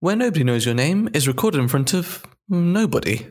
where 0.00 0.14
nobody 0.14 0.44
knows 0.44 0.64
your 0.64 0.76
name 0.76 1.08
is 1.12 1.26
recorded 1.26 1.60
in 1.60 1.66
front 1.66 1.92
of 1.92 2.24
nobody. 2.48 3.26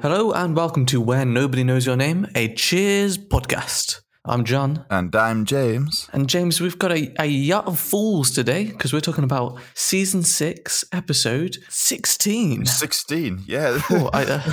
Hello 0.00 0.30
and 0.32 0.54
welcome 0.54 0.86
to 0.86 1.00
Where 1.00 1.24
Nobody 1.24 1.64
Knows 1.64 1.84
Your 1.84 1.96
Name, 1.96 2.28
a 2.36 2.54
Cheers 2.54 3.18
podcast. 3.18 4.02
I'm 4.24 4.44
John. 4.44 4.84
And 4.88 5.14
I'm 5.16 5.44
James. 5.44 6.08
And 6.12 6.28
James, 6.28 6.60
we've 6.60 6.78
got 6.78 6.92
a, 6.92 7.12
a 7.20 7.26
yacht 7.26 7.66
of 7.66 7.80
fools 7.80 8.30
today 8.30 8.66
because 8.66 8.92
we're 8.92 9.00
talking 9.00 9.24
about 9.24 9.60
season 9.74 10.22
six, 10.22 10.84
episode 10.92 11.58
16. 11.70 12.66
16, 12.66 13.42
yeah. 13.46 13.80
Oh, 13.90 14.10
I, 14.12 14.24
uh, 14.24 14.52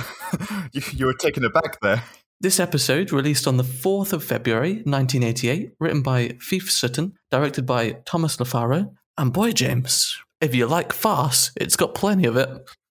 you, 0.72 0.82
you 0.92 1.06
were 1.06 1.14
taken 1.14 1.44
aback 1.44 1.80
there. 1.80 2.02
This 2.42 2.58
episode, 2.58 3.12
released 3.12 3.46
on 3.46 3.56
the 3.56 3.62
4th 3.62 4.12
of 4.12 4.24
February 4.24 4.82
1988, 4.82 5.74
written 5.78 6.02
by 6.02 6.30
Phoef 6.40 6.70
Sutton, 6.70 7.12
directed 7.30 7.64
by 7.64 7.92
Thomas 8.04 8.38
Lofaro, 8.38 8.92
and 9.16 9.32
boy, 9.32 9.52
James, 9.52 10.18
if 10.40 10.52
you 10.52 10.66
like 10.66 10.92
farce, 10.92 11.52
it's 11.54 11.76
got 11.76 11.94
plenty 11.94 12.26
of 12.26 12.36
it. 12.36 12.48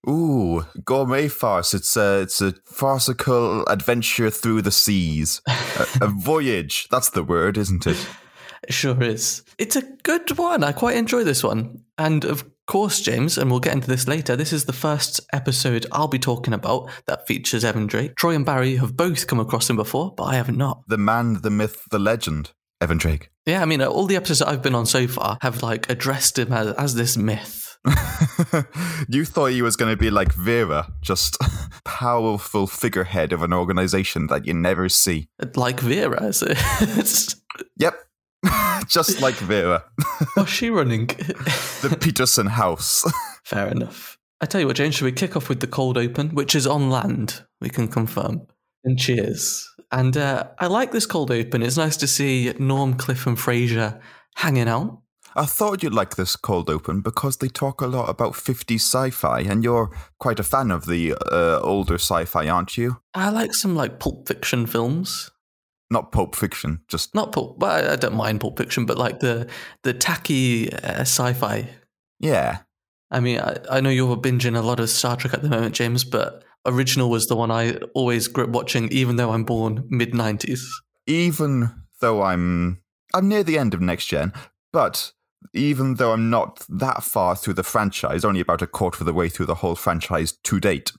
Ooh, 0.07 0.65
gourmet 0.85 1.27
farce. 1.27 1.73
It's 1.73 1.97
a, 1.97 2.21
it's 2.21 2.39
a 2.41 2.53
farcical 2.63 3.65
adventure 3.67 4.29
through 4.29 4.61
the 4.61 4.71
seas. 4.71 5.41
a, 5.45 6.05
a 6.05 6.07
voyage. 6.17 6.87
That's 6.89 7.09
the 7.09 7.21
word, 7.21 7.57
isn't 7.57 7.85
it? 7.85 8.07
It 8.65 8.73
sure 8.73 9.03
is. 9.03 9.43
It's 9.57 9.75
a 9.75 9.81
good 10.03 10.37
one. 10.37 10.63
I 10.63 10.71
quite 10.71 10.95
enjoy 10.95 11.25
this 11.25 11.43
one. 11.43 11.83
And 11.97 12.23
of 12.23 12.49
course, 12.71 13.01
James, 13.01 13.37
and 13.37 13.51
we'll 13.51 13.59
get 13.59 13.73
into 13.73 13.89
this 13.89 14.07
later, 14.07 14.37
this 14.37 14.53
is 14.53 14.63
the 14.63 14.71
first 14.71 15.19
episode 15.33 15.85
I'll 15.91 16.07
be 16.07 16.17
talking 16.17 16.53
about 16.53 16.89
that 17.05 17.27
features 17.27 17.65
Evan 17.65 17.85
Drake. 17.85 18.15
Troy 18.15 18.33
and 18.33 18.45
Barry 18.45 18.77
have 18.77 18.95
both 18.95 19.27
come 19.27 19.41
across 19.41 19.69
him 19.69 19.75
before, 19.75 20.13
but 20.15 20.23
I 20.23 20.35
have 20.35 20.55
not. 20.55 20.81
The 20.87 20.97
man, 20.97 21.41
the 21.41 21.49
myth, 21.49 21.83
the 21.91 21.99
legend, 21.99 22.53
Evan 22.79 22.97
Drake. 22.97 23.29
Yeah, 23.45 23.61
I 23.61 23.65
mean, 23.65 23.81
all 23.81 24.05
the 24.05 24.15
episodes 24.15 24.39
that 24.39 24.47
I've 24.47 24.61
been 24.61 24.73
on 24.73 24.85
so 24.85 25.05
far 25.05 25.37
have 25.41 25.61
like 25.61 25.89
addressed 25.89 26.39
him 26.39 26.53
as, 26.53 26.67
as 26.75 26.95
this 26.95 27.17
myth. 27.17 27.77
you 29.09 29.25
thought 29.25 29.47
he 29.47 29.61
was 29.61 29.75
going 29.75 29.91
to 29.91 29.97
be 29.97 30.09
like 30.09 30.33
Vera, 30.33 30.93
just 31.01 31.37
powerful 31.83 32.67
figurehead 32.67 33.33
of 33.33 33.43
an 33.43 33.51
organization 33.51 34.27
that 34.27 34.47
you 34.47 34.53
never 34.53 34.87
see. 34.87 35.27
Like 35.57 35.81
Vera, 35.81 36.23
is 36.23 36.41
it? 36.41 37.35
Yep. 37.77 37.95
just 38.87 39.21
like 39.21 39.35
Vera. 39.35 39.83
What's 40.35 40.51
she 40.51 40.69
running? 40.69 41.07
the 41.07 41.97
Peterson 41.99 42.47
house. 42.47 43.05
Fair 43.43 43.67
enough. 43.67 44.17
I 44.41 44.45
tell 44.45 44.61
you 44.61 44.67
what, 44.67 44.75
Jane, 44.75 44.91
should 44.91 45.05
we 45.05 45.11
kick 45.11 45.35
off 45.35 45.49
with 45.49 45.59
the 45.59 45.67
cold 45.67 45.97
open, 45.97 46.29
which 46.29 46.55
is 46.55 46.65
on 46.65 46.89
land? 46.89 47.43
We 47.59 47.69
can 47.69 47.87
confirm. 47.87 48.47
And 48.83 48.97
cheers. 48.97 49.67
And 49.91 50.17
uh, 50.17 50.47
I 50.57 50.67
like 50.67 50.91
this 50.91 51.05
cold 51.05 51.31
open. 51.31 51.61
It's 51.61 51.77
nice 51.77 51.97
to 51.97 52.07
see 52.07 52.53
Norm, 52.57 52.95
Cliff, 52.95 53.27
and 53.27 53.37
Frasier 53.37 53.99
hanging 54.35 54.67
out. 54.67 55.01
I 55.35 55.45
thought 55.45 55.81
you'd 55.81 55.93
like 55.93 56.15
this 56.15 56.35
cold 56.35 56.69
open 56.69 57.01
because 57.01 57.37
they 57.37 57.47
talk 57.47 57.81
a 57.81 57.87
lot 57.87 58.09
about 58.09 58.33
50s 58.33 58.75
sci 58.81 59.11
fi, 59.11 59.41
and 59.41 59.63
you're 59.63 59.89
quite 60.19 60.39
a 60.39 60.43
fan 60.43 60.71
of 60.71 60.85
the 60.85 61.13
uh, 61.31 61.59
older 61.61 61.95
sci 61.95 62.25
fi, 62.25 62.49
aren't 62.49 62.77
you? 62.77 62.97
I 63.13 63.29
like 63.29 63.53
some 63.53 63.75
like 63.75 63.99
Pulp 63.99 64.27
Fiction 64.27 64.65
films. 64.65 65.31
Not 65.91 66.13
Pulp 66.13 66.35
Fiction, 66.35 66.79
just. 66.87 67.13
Not 67.13 67.33
Pulp, 67.33 67.59
but 67.59 67.85
I, 67.85 67.93
I 67.93 67.95
don't 67.97 68.15
mind 68.15 68.39
Pulp 68.39 68.57
Fiction, 68.57 68.85
but 68.85 68.97
like 68.97 69.19
the 69.19 69.47
the 69.83 69.93
tacky 69.93 70.71
uh, 70.73 71.01
sci-fi. 71.01 71.67
Yeah. 72.19 72.59
I 73.11 73.19
mean, 73.19 73.39
I, 73.39 73.57
I 73.69 73.81
know 73.81 73.89
you're 73.89 74.15
binging 74.15 74.55
a 74.55 74.61
lot 74.61 74.79
of 74.79 74.89
Star 74.89 75.17
Trek 75.17 75.33
at 75.33 75.41
the 75.41 75.49
moment, 75.49 75.75
James, 75.75 76.05
but 76.05 76.45
original 76.65 77.09
was 77.09 77.27
the 77.27 77.35
one 77.35 77.51
I 77.51 77.75
always 77.93 78.29
grew 78.29 78.45
up 78.45 78.51
watching, 78.51 78.87
even 78.89 79.17
though 79.17 79.31
I'm 79.31 79.43
born 79.43 79.85
mid 79.89 80.13
'90s. 80.13 80.61
Even 81.05 81.69
though 81.99 82.23
I'm. 82.23 82.81
I'm 83.13 83.27
near 83.27 83.43
the 83.43 83.57
end 83.57 83.73
of 83.73 83.81
next 83.81 84.05
gen, 84.05 84.31
but 84.71 85.11
even 85.53 85.95
though 85.95 86.13
I'm 86.13 86.29
not 86.29 86.65
that 86.69 87.03
far 87.03 87.35
through 87.35 87.55
the 87.55 87.63
franchise, 87.63 88.23
only 88.23 88.39
about 88.39 88.61
a 88.61 88.67
quarter 88.67 89.01
of 89.01 89.05
the 89.07 89.13
way 89.13 89.27
through 89.27 89.47
the 89.47 89.55
whole 89.55 89.75
franchise 89.75 90.31
to 90.31 90.61
date, 90.61 90.93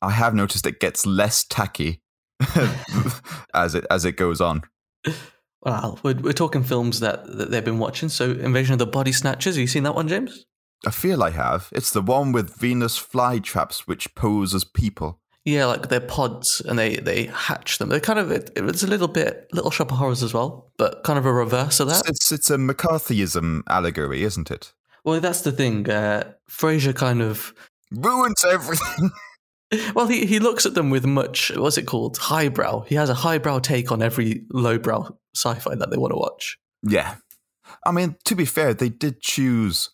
I 0.00 0.12
have 0.12 0.34
noticed 0.34 0.66
it 0.66 0.80
gets 0.80 1.04
less 1.04 1.44
tacky 1.44 2.00
as 3.54 3.74
it 3.74 3.86
as 3.90 4.04
it 4.04 4.16
goes 4.16 4.40
on. 4.40 4.62
Well, 5.62 5.98
we're, 6.02 6.14
we're 6.14 6.32
talking 6.32 6.62
films 6.62 7.00
that, 7.00 7.26
that 7.36 7.50
they've 7.50 7.64
been 7.64 7.80
watching. 7.80 8.08
So, 8.08 8.30
Invasion 8.30 8.74
of 8.74 8.78
the 8.78 8.86
Body 8.86 9.10
Snatchers. 9.10 9.56
Have 9.56 9.60
you 9.60 9.66
seen 9.66 9.82
that 9.82 9.94
one, 9.94 10.06
James? 10.06 10.46
I 10.86 10.90
feel 10.90 11.22
I 11.22 11.30
have. 11.30 11.68
It's 11.72 11.90
the 11.90 12.00
one 12.00 12.30
with 12.32 12.56
Venus 12.56 12.98
flytraps 12.98 13.80
which 13.80 14.14
pose 14.14 14.54
as 14.54 14.64
people. 14.64 15.20
Yeah, 15.44 15.64
like 15.64 15.88
they're 15.88 16.00
pods 16.00 16.62
and 16.68 16.78
they 16.78 16.96
they 16.96 17.24
hatch 17.24 17.78
them. 17.78 17.88
They're 17.88 18.00
kind 18.00 18.18
of 18.18 18.30
it, 18.30 18.50
it's 18.54 18.82
a 18.82 18.86
little 18.86 19.08
bit 19.08 19.48
Little 19.52 19.70
Shop 19.70 19.90
of 19.90 19.98
Horrors 19.98 20.22
as 20.22 20.34
well, 20.34 20.70
but 20.76 21.02
kind 21.04 21.18
of 21.18 21.26
a 21.26 21.32
reverse 21.32 21.80
of 21.80 21.88
that. 21.88 22.08
It's 22.08 22.30
it's 22.30 22.50
a 22.50 22.56
McCarthyism 22.56 23.62
allegory, 23.66 24.22
isn't 24.24 24.50
it? 24.50 24.74
Well, 25.04 25.20
that's 25.20 25.40
the 25.40 25.52
thing. 25.52 25.88
Uh, 25.88 26.32
Frasier 26.50 26.94
kind 26.94 27.22
of 27.22 27.54
Ruins 27.90 28.44
everything. 28.44 29.10
well, 29.94 30.06
he 30.06 30.26
he 30.26 30.38
looks 30.38 30.66
at 30.66 30.74
them 30.74 30.90
with 30.90 31.06
much 31.06 31.52
what's 31.56 31.78
it 31.78 31.86
called 31.86 32.16
highbrow. 32.18 32.80
He 32.80 32.94
has 32.94 33.10
a 33.10 33.14
highbrow 33.14 33.60
take 33.60 33.92
on 33.92 34.02
every 34.02 34.44
lowbrow 34.50 35.16
sci-fi 35.34 35.74
that 35.74 35.90
they 35.90 35.96
want 35.96 36.12
to 36.12 36.18
watch. 36.18 36.58
yeah. 36.82 37.16
I 37.84 37.92
mean, 37.92 38.16
to 38.24 38.34
be 38.34 38.46
fair, 38.46 38.72
they 38.72 38.88
did 38.88 39.20
choose 39.20 39.90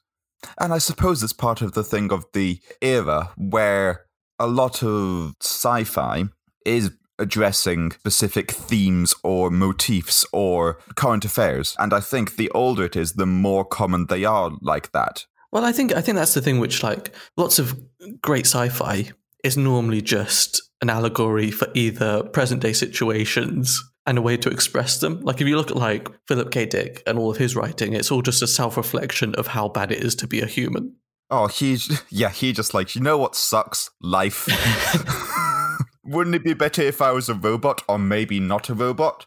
and 0.59 0.73
I 0.73 0.79
suppose 0.79 1.23
it's 1.23 1.33
part 1.33 1.63
of 1.63 1.73
the 1.73 1.85
thing 1.85 2.13
of 2.13 2.25
the 2.33 2.61
era 2.81 3.31
where 3.37 4.07
a 4.39 4.47
lot 4.47 4.83
of 4.83 5.35
sci-fi 5.41 6.25
is 6.67 6.91
addressing 7.19 7.93
specific 7.93 8.51
themes 8.51 9.15
or 9.23 9.51
motifs 9.51 10.27
or 10.33 10.81
current 10.97 11.25
affairs. 11.25 11.77
And 11.79 11.95
I 11.95 12.01
think 12.01 12.37
the 12.37 12.51
older 12.51 12.85
it 12.85 12.97
is, 12.97 13.13
the 13.13 13.27
more 13.27 13.65
common 13.65 14.07
they 14.07 14.25
are 14.25 14.51
like 14.61 14.93
that. 14.93 15.25
Well, 15.53 15.65
I 15.65 15.71
think 15.71 15.95
I 15.95 16.01
think 16.01 16.17
that's 16.17 16.35
the 16.35 16.43
thing 16.43 16.59
which 16.59 16.83
like 16.83 17.15
lots 17.37 17.61
of 17.61 17.81
great 18.21 18.47
sci-fi 18.47 19.13
is 19.45 19.57
normally 19.57 20.01
just 20.01 20.61
an 20.81 20.91
allegory 20.91 21.51
for 21.51 21.69
either 21.75 22.23
present 22.23 22.63
day 22.63 22.73
situations 22.73 23.83
and 24.07 24.19
a 24.19 24.23
way 24.23 24.37
to 24.37 24.51
express 24.51 25.01
them. 25.01 25.21
Like 25.21 25.41
if 25.41 25.47
you 25.47 25.57
look 25.57 25.71
at 25.71 25.77
like 25.77 26.09
Philip 26.27 26.51
K. 26.51 26.67
Dick 26.67 27.03
and 27.07 27.19
all 27.19 27.31
of 27.31 27.37
his 27.37 27.55
writing, 27.55 27.93
it's 27.93 28.11
all 28.11 28.23
just 28.23 28.43
a 28.43 28.47
self-reflection 28.47 29.35
of 29.37 29.49
how 29.49 29.69
bad 29.69 29.93
it 29.93 30.03
is 30.03 30.15
to 30.17 30.27
be 30.27 30.41
a 30.41 30.47
human. 30.47 30.97
Oh, 31.31 31.47
he, 31.47 31.79
yeah, 32.11 32.31
he 32.31 32.53
just 32.53 32.75
like, 32.75 32.95
you 32.95 33.01
know 33.01 33.17
what 33.17 33.35
sucks? 33.35 33.91
Life. 34.01 34.49
Wouldn't 36.05 36.37
it 36.37 36.45
be 36.45 36.55
better 36.55 36.83
if 36.83 37.01
I 37.01 37.13
was 37.13 37.29
a 37.29 37.35
robot 37.35 37.83
or 37.89 37.99
maybe 37.99 38.41
not 38.41 38.69
a 38.69 38.75
robot? 38.75 39.27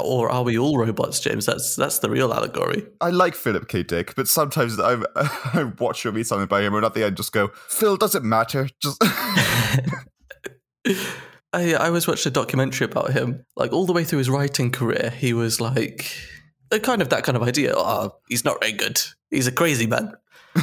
Or 0.00 0.30
are 0.30 0.42
we 0.42 0.58
all 0.58 0.78
robots, 0.78 1.20
James? 1.20 1.46
That's 1.46 1.76
that's 1.76 1.98
the 1.98 2.08
real 2.10 2.32
allegory. 2.32 2.86
I 3.00 3.10
like 3.10 3.34
Philip 3.34 3.68
K. 3.68 3.82
Dick, 3.82 4.14
but 4.16 4.26
sometimes 4.26 4.80
I, 4.80 4.96
I 5.16 5.72
watch 5.78 6.06
or 6.06 6.12
read 6.12 6.26
something 6.26 6.48
by 6.48 6.62
him 6.62 6.74
and 6.74 6.84
at 6.84 6.94
the 6.94 7.04
end 7.04 7.16
just 7.16 7.32
go, 7.32 7.48
Phil, 7.68 7.96
does 7.96 8.14
it 8.14 8.24
matter? 8.24 8.68
Just. 8.82 8.98
I 11.52 11.74
I 11.74 11.88
always 11.88 12.06
watched 12.06 12.26
a 12.26 12.30
documentary 12.30 12.86
about 12.86 13.12
him. 13.12 13.44
Like 13.56 13.72
all 13.72 13.86
the 13.86 13.92
way 13.92 14.04
through 14.04 14.18
his 14.18 14.30
writing 14.30 14.70
career, 14.70 15.12
he 15.16 15.32
was 15.32 15.60
like 15.60 16.10
uh, 16.72 16.78
kind 16.78 17.02
of 17.02 17.08
that 17.10 17.24
kind 17.24 17.36
of 17.36 17.42
idea. 17.42 17.74
Oh, 17.76 18.12
he's 18.28 18.44
not 18.44 18.60
very 18.60 18.72
good. 18.72 19.00
He's 19.30 19.46
a 19.46 19.52
crazy 19.52 19.86
man. 19.86 20.12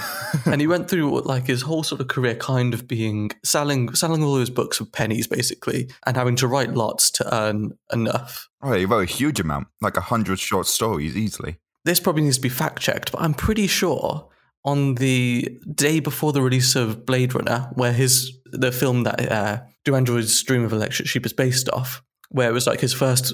and 0.46 0.62
he 0.62 0.68
went 0.68 0.90
through 0.90 1.22
like 1.22 1.48
his 1.48 1.62
whole 1.62 1.84
sort 1.84 2.02
of 2.02 2.08
career 2.08 2.36
kind 2.36 2.74
of 2.74 2.88
being 2.88 3.32
selling 3.44 3.94
selling 3.96 4.24
all 4.24 4.38
his 4.38 4.50
books 4.50 4.78
for 4.78 4.86
pennies 4.86 5.28
basically 5.28 5.90
and 6.06 6.18
having 6.18 6.36
to 6.36 6.48
write 6.48 6.74
lots 6.74 7.10
to 7.12 7.36
earn 7.36 7.78
enough. 7.94 8.50
oh, 8.62 8.74
he 8.74 8.86
wrote 8.86 9.10
a 9.10 9.12
huge 9.12 9.40
amount, 9.40 9.68
like 9.82 9.98
a 9.98 10.02
hundred 10.02 10.40
short 10.40 10.68
stories 10.68 11.16
easily. 11.16 11.58
This 11.84 12.00
probably 12.00 12.24
needs 12.24 12.38
to 12.38 12.42
be 12.42 12.50
fact 12.50 12.82
checked, 12.82 13.12
but 13.12 13.22
I'm 13.22 13.34
pretty 13.34 13.68
sure 13.68 14.28
on 14.64 14.96
the 14.96 15.58
day 15.74 16.00
before 16.00 16.34
the 16.34 16.42
release 16.42 16.76
of 16.76 17.06
Blade 17.06 17.36
Runner, 17.36 17.70
where 17.76 17.94
his 17.94 18.36
the 18.46 18.72
film 18.72 19.04
that 19.04 19.32
uh, 19.32 19.62
Do 19.84 19.96
Androids 19.96 20.42
Dream 20.44 20.64
of 20.64 20.74
Electric 20.74 21.08
Sheep 21.08 21.26
is 21.26 21.34
based 21.34 21.70
off, 21.70 22.02
where 22.30 22.50
it 22.50 22.54
was 22.54 22.66
like 22.66 22.82
his 22.82 22.94
first 22.94 23.34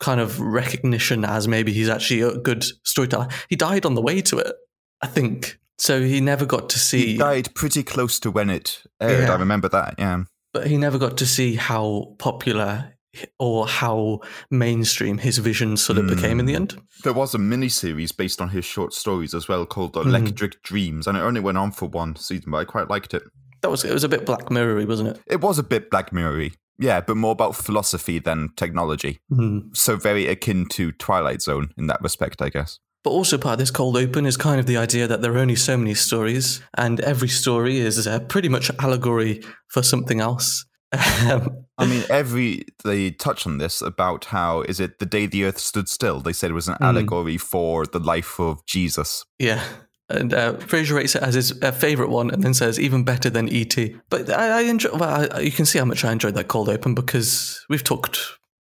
kind 0.00 0.20
of 0.20 0.40
recognition 0.40 1.24
as 1.24 1.46
maybe 1.46 1.72
he's 1.72 1.88
actually 1.88 2.20
a 2.20 2.36
good 2.36 2.64
storyteller. 2.82 3.28
He 3.48 3.56
died 3.56 3.86
on 3.86 3.94
the 3.94 4.02
way 4.02 4.20
to 4.22 4.38
it, 4.38 4.54
I 5.04 5.06
think. 5.06 5.58
So 5.78 6.02
he 6.02 6.20
never 6.20 6.46
got 6.46 6.68
to 6.70 6.78
see, 6.78 7.12
He 7.12 7.18
died 7.18 7.54
pretty 7.54 7.82
close 7.82 8.18
to 8.20 8.30
when 8.30 8.48
it 8.48 8.82
aired. 9.00 9.24
Yeah. 9.28 9.34
I 9.34 9.38
remember 9.38 9.68
that, 9.68 9.96
yeah. 9.98 10.24
but 10.52 10.66
he 10.66 10.76
never 10.76 10.98
got 10.98 11.16
to 11.18 11.26
see 11.26 11.56
how 11.56 12.14
popular 12.18 12.94
or 13.38 13.66
how 13.66 14.20
mainstream 14.50 15.18
his 15.18 15.38
vision 15.38 15.76
sort 15.76 15.98
of 15.98 16.06
became 16.08 16.40
in 16.40 16.46
the 16.46 16.54
end. 16.54 16.80
There 17.02 17.12
was 17.12 17.34
a 17.34 17.38
miniseries 17.38 18.16
based 18.16 18.40
on 18.40 18.48
his 18.48 18.64
short 18.64 18.92
stories 18.92 19.34
as 19.34 19.46
well 19.46 19.66
called 19.66 19.94
Hmm. 19.94 20.08
Electric 20.08 20.62
Dreams, 20.62 21.06
and 21.06 21.16
it 21.18 21.20
only 21.20 21.40
went 21.40 21.58
on 21.58 21.70
for 21.70 21.86
one 21.86 22.16
season, 22.16 22.50
but 22.50 22.58
I 22.58 22.64
quite 22.64 22.88
liked 22.88 23.14
it. 23.14 23.22
That 23.62 23.70
was 23.70 23.84
it 23.84 23.92
was 23.92 24.04
a 24.04 24.08
bit 24.08 24.26
Black 24.26 24.50
Mirror-y, 24.50 24.84
wasn't 24.84 25.10
it? 25.10 25.22
It 25.26 25.40
was 25.40 25.58
a 25.58 25.62
bit 25.62 25.90
Black 25.90 26.12
Mirror 26.12 26.48
yeah, 26.78 27.00
but 27.00 27.16
more 27.16 27.32
about 27.32 27.54
philosophy 27.54 28.18
than 28.18 28.50
technology. 28.56 29.20
Hmm. 29.28 29.58
So 29.74 29.96
very 29.96 30.26
akin 30.26 30.66
to 30.70 30.92
Twilight 30.92 31.40
Zone 31.42 31.72
in 31.76 31.86
that 31.86 32.02
respect, 32.02 32.42
I 32.42 32.48
guess. 32.48 32.78
But 33.04 33.10
also 33.10 33.36
part 33.38 33.52
of 33.54 33.58
this 33.58 33.70
cold 33.70 33.96
open 33.96 34.26
is 34.26 34.36
kind 34.36 34.58
of 34.58 34.66
the 34.66 34.78
idea 34.78 35.06
that 35.06 35.20
there 35.22 35.32
are 35.34 35.38
only 35.38 35.56
so 35.56 35.76
many 35.76 35.94
stories, 35.94 36.62
and 36.76 37.00
every 37.00 37.28
story 37.28 37.78
is 37.78 38.06
uh, 38.06 38.18
pretty 38.20 38.48
much 38.48 38.70
allegory 38.80 39.42
for 39.68 39.82
something 39.82 40.20
else. 40.20 40.64
Um, 41.30 41.64
I 41.76 41.86
mean, 41.86 42.04
every 42.08 42.66
they 42.84 43.10
touch 43.10 43.46
on 43.48 43.58
this 43.58 43.82
about 43.82 44.26
how 44.26 44.60
is 44.62 44.78
it 44.78 45.00
the 45.00 45.06
day 45.06 45.26
the 45.26 45.44
earth 45.44 45.58
stood 45.58 45.88
still? 45.88 46.20
They 46.20 46.32
said 46.32 46.50
it 46.50 46.54
was 46.54 46.68
an 46.68 46.76
Mm. 46.80 46.86
allegory 46.86 47.36
for 47.36 47.84
the 47.84 47.98
life 47.98 48.38
of 48.40 48.64
Jesus. 48.66 49.24
yeah. 49.40 49.60
And 50.08 50.32
uh, 50.34 50.52
Frasier 50.58 50.94
rates 50.96 51.16
it 51.16 51.22
as 51.22 51.34
his 51.34 51.52
uh, 51.62 51.72
favorite 51.72 52.10
one, 52.10 52.30
and 52.30 52.42
then 52.44 52.54
says 52.54 52.78
even 52.78 53.04
better 53.04 53.28
than 53.30 53.48
ET. 53.48 53.74
But 54.10 54.30
I, 54.30 54.58
I 54.58 54.60
enjoy. 54.68 54.90
Well, 54.96 55.26
I, 55.34 55.40
you 55.40 55.50
can 55.50 55.64
see 55.66 55.78
how 55.78 55.86
much 55.86 56.04
I 56.04 56.12
enjoyed 56.12 56.34
that 56.34 56.46
cold 56.48 56.68
open 56.68 56.94
because 56.94 57.64
we've 57.68 57.82
talked. 57.82 58.18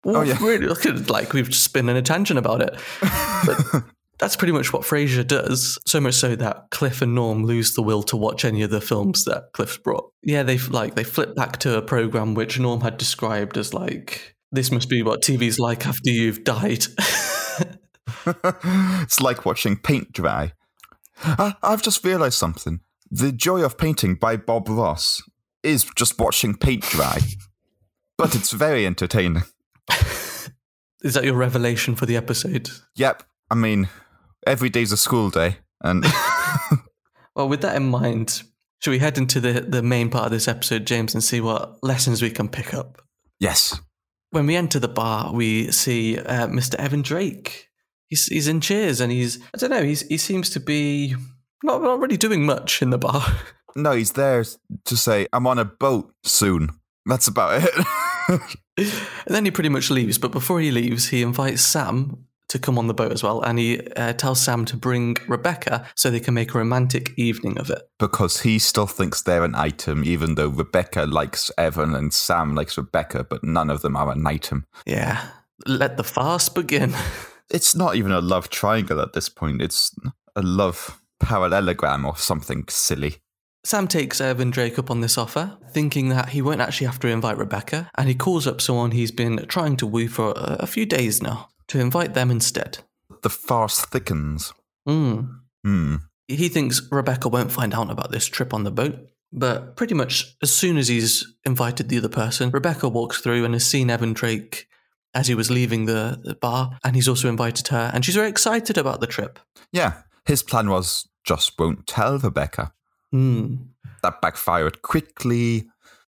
Oh, 0.05 0.23
yeah. 0.23 0.37
really 0.43 0.67
look 0.67 0.85
at 0.85 0.97
it 0.97 1.09
like 1.11 1.33
we've 1.33 1.49
just 1.49 1.73
been 1.73 1.89
in 1.89 1.97
a 1.97 2.03
tangent 2.03 2.39
about 2.39 2.61
it. 2.61 2.75
But 3.47 3.85
that's 4.19 4.37
pretty 4.37 4.53
much 4.53 4.73
what 4.73 4.83
Frasier 4.83 5.27
does. 5.27 5.79
So 5.87 6.01
much 6.01 6.15
so 6.15 6.35
that 6.37 6.71
Cliff 6.71 7.03
and 7.03 7.15
Norm 7.15 7.45
lose 7.45 7.75
the 7.75 7.83
will 7.83 8.03
to 8.05 8.17
watch 8.17 8.45
any 8.45 8.63
of 8.63 8.71
the 8.71 8.81
films 8.81 9.25
that 9.25 9.53
Cliff's 9.53 9.79
brought. 9.79 10.13
Yeah, 10.23 10.43
they 10.43 10.59
like 10.59 10.95
they 10.95 11.05
flip 11.05 11.35
back 11.35 11.59
to 11.59 11.77
a 11.77 11.83
program 11.83 12.35
which 12.35 12.59
Norm 12.59 12.81
had 12.81 12.99
described 12.99 13.57
as 13.57 13.73
like 13.73 14.37
this 14.51 14.71
must 14.71 14.89
be 14.89 15.03
what 15.03 15.23
TV's 15.23 15.59
like 15.59 15.87
after 15.87 16.11
you've 16.11 16.45
died. 16.45 16.87
it's 18.27 19.21
like 19.21 19.45
watching 19.45 19.77
paint 19.77 20.13
dry. 20.13 20.53
I, 21.23 21.55
I've 21.63 21.83
just 21.83 22.05
realized 22.05 22.39
something. 22.39 22.81
The 23.11 23.33
joy 23.33 23.63
of 23.63 23.79
painting 23.79 24.17
by 24.17 24.37
Bob 24.37 24.69
Ross 24.69 25.23
is 25.63 25.85
just 25.97 26.19
watching 26.19 26.57
paint 26.57 26.83
dry, 26.83 27.19
but 28.17 28.35
it's 28.35 28.53
very 28.53 28.87
entertaining. 28.87 29.43
Is 31.03 31.15
that 31.15 31.25
your 31.25 31.35
revelation 31.35 31.95
for 31.95 32.07
the 32.07 32.17
episode? 32.17 32.71
Yep. 32.97 33.23
I 33.51 33.55
mean, 33.55 33.89
every 34.49 34.71
day's 34.71 34.93
a 34.93 34.97
school 34.97 35.31
day, 35.31 35.59
and 35.83 36.05
Well, 37.37 37.49
with 37.49 37.61
that 37.61 37.77
in 37.77 37.89
mind, 37.89 38.43
should 38.81 38.91
we 38.91 38.99
head 38.99 39.17
into 39.17 39.39
the, 39.41 39.61
the 39.61 39.83
main 39.83 40.11
part 40.11 40.27
of 40.27 40.33
this 40.33 40.49
episode, 40.49 40.87
James, 40.87 41.15
and 41.15 41.23
see 41.23 41.41
what 41.41 41.79
lessons 41.85 42.21
we 42.21 42.31
can 42.31 42.49
pick 42.49 42.75
up? 42.75 43.01
yes, 43.39 43.81
When 44.31 44.47
we 44.47 44.57
enter 44.57 44.81
the 44.81 44.89
bar, 44.89 45.33
we 45.33 45.71
see 45.71 46.19
uh, 46.19 46.49
Mr. 46.49 46.75
Evan 46.75 47.03
Drake. 47.03 47.69
He's, 48.09 48.27
he's 48.27 48.49
in 48.49 48.61
cheers 48.61 49.01
and 49.01 49.13
he's, 49.13 49.39
I 49.55 49.59
don't 49.59 49.71
know, 49.71 49.85
he's, 49.85 50.01
he 50.01 50.17
seems 50.17 50.51
to 50.51 50.61
be 50.61 51.15
not, 51.63 51.83
not 51.83 52.01
really 52.01 52.17
doing 52.17 52.45
much 52.45 52.83
in 52.83 52.91
the 52.91 52.99
bar. 52.99 53.25
no, 53.77 53.93
he's 53.93 54.13
there 54.13 54.45
to 54.85 54.97
say, 54.97 55.27
"I'm 55.33 55.47
on 55.47 55.59
a 55.59 55.65
boat 55.65 56.13
soon." 56.25 56.71
That's 57.07 57.29
about 57.29 57.63
it. 57.63 57.87
and 58.77 58.91
then 59.27 59.45
he 59.45 59.51
pretty 59.51 59.69
much 59.71 59.91
leaves. 59.91 60.19
But 60.19 60.33
before 60.33 60.61
he 60.61 60.71
leaves, 60.71 61.09
he 61.09 61.23
invites 61.23 61.63
Sam 61.63 62.25
to 62.49 62.59
come 62.59 62.79
on 62.79 62.87
the 62.87 62.95
boat 62.95 63.13
as 63.13 63.23
well. 63.23 63.43
And 63.43 63.59
he 63.59 63.81
uh, 63.97 64.15
tells 64.15 64.41
Sam 64.41 64.65
to 64.67 64.77
bring 64.77 65.17
Rebecca 65.27 65.87
so 65.95 66.11
they 66.11 66.21
can 66.21 66.35
make 66.35 66.55
a 66.55 66.59
romantic 66.59 67.13
evening 67.17 67.59
of 67.59 67.71
it. 67.71 67.83
because 67.99 68.41
he 68.41 68.59
still 68.59 68.87
thinks 68.87 69.23
they're 69.23 69.45
an 69.45 69.55
item, 69.55 70.05
even 70.05 70.35
though 70.35 70.49
Rebecca 70.49 71.05
likes 71.05 71.51
Evan 71.59 71.95
and 71.95 72.13
Sam 72.13 72.55
likes 72.55 72.77
Rebecca, 72.77 73.25
but 73.25 73.45
none 73.45 73.71
of 73.71 73.83
them 73.83 73.97
are 73.97 74.11
an 74.11 74.27
item. 74.27 74.67
Yeah. 74.87 75.29
Let 75.67 75.97
the 75.97 76.05
farce 76.05 76.49
begin. 76.49 76.95
It's 77.51 77.75
not 77.75 77.97
even 77.97 78.13
a 78.13 78.21
love 78.21 78.51
triangle 78.51 79.01
at 79.01 79.15
this 79.15 79.31
point. 79.31 79.63
It's 79.63 79.91
a 80.37 80.43
love 80.43 81.01
parallelogram 81.19 82.05
or 82.05 82.15
something 82.15 82.67
silly. 82.69 83.23
Sam 83.65 83.89
takes 83.89 84.21
Evan 84.21 84.51
Drake 84.51 84.79
up 84.79 84.91
on 84.91 85.01
this 85.01 85.17
offer, 85.17 85.57
thinking 85.73 86.11
that 86.11 86.29
he 86.29 86.43
won't 86.43 86.61
actually 86.61 86.89
have 86.89 87.01
to 87.01 87.09
invite 87.09 87.39
Rebecca, 87.39 87.91
and 87.97 88.07
he 88.07 88.15
calls 88.15 88.47
up 88.47 88.61
someone 88.61 88.91
he's 88.91 89.11
been 89.11 89.47
trying 89.49 89.79
to 89.79 89.87
woo 89.87 90.09
for 90.09 90.33
a, 90.33 90.57
a 90.61 90.67
few 90.67 90.85
days 90.85 91.23
now 91.23 91.49
to 91.69 91.81
invite 91.81 92.15
them 92.15 92.31
instead. 92.31 92.79
The 93.23 93.31
farce 93.31 93.85
thickens. 93.85 94.53
Mm. 94.89 95.41
Hmm. 95.65 95.97
He 96.27 96.49
thinks 96.49 96.83
Rebecca 96.91 97.29
won't 97.29 97.53
find 97.53 97.75
out 97.75 97.91
about 97.91 98.11
this 98.11 98.27
trip 98.27 98.53
on 98.53 98.65
the 98.65 98.71
boat, 98.71 98.99
but 99.33 99.77
pretty 99.77 99.95
much 99.95 100.37
as 100.43 100.53
soon 100.53 100.77
as 100.77 100.89
he's 100.89 101.27
invited 101.45 101.89
the 101.89 101.99
other 101.99 102.09
person, 102.09 102.51
Rebecca 102.51 102.89
walks 102.89 103.21
through 103.21 103.45
and 103.45 103.55
has 103.55 103.65
seen 103.65 103.91
Evan 103.91 104.13
Drake 104.13 104.67
as 105.15 105.27
he 105.27 105.35
was 105.35 105.51
leaving 105.51 105.87
the, 105.87 106.21
the 106.23 106.35
bar, 106.35 106.79
and 106.85 106.95
he's 106.95 107.09
also 107.09 107.29
invited 107.29 107.69
her, 107.69 107.91
and 107.95 108.05
she's 108.05 108.15
very 108.15 108.29
excited 108.29 108.77
about 108.77 109.01
the 109.01 109.07
trip. 109.07 109.39
Yeah, 109.73 110.03
his 110.27 110.43
plan 110.43 110.69
was 110.69 111.09
just 111.25 111.59
won't 111.59 111.87
tell 111.87 112.19
Rebecca. 112.19 112.73
Hmm. 113.11 113.57
That 114.03 114.21
backfired 114.21 114.83
quickly. 114.83 115.69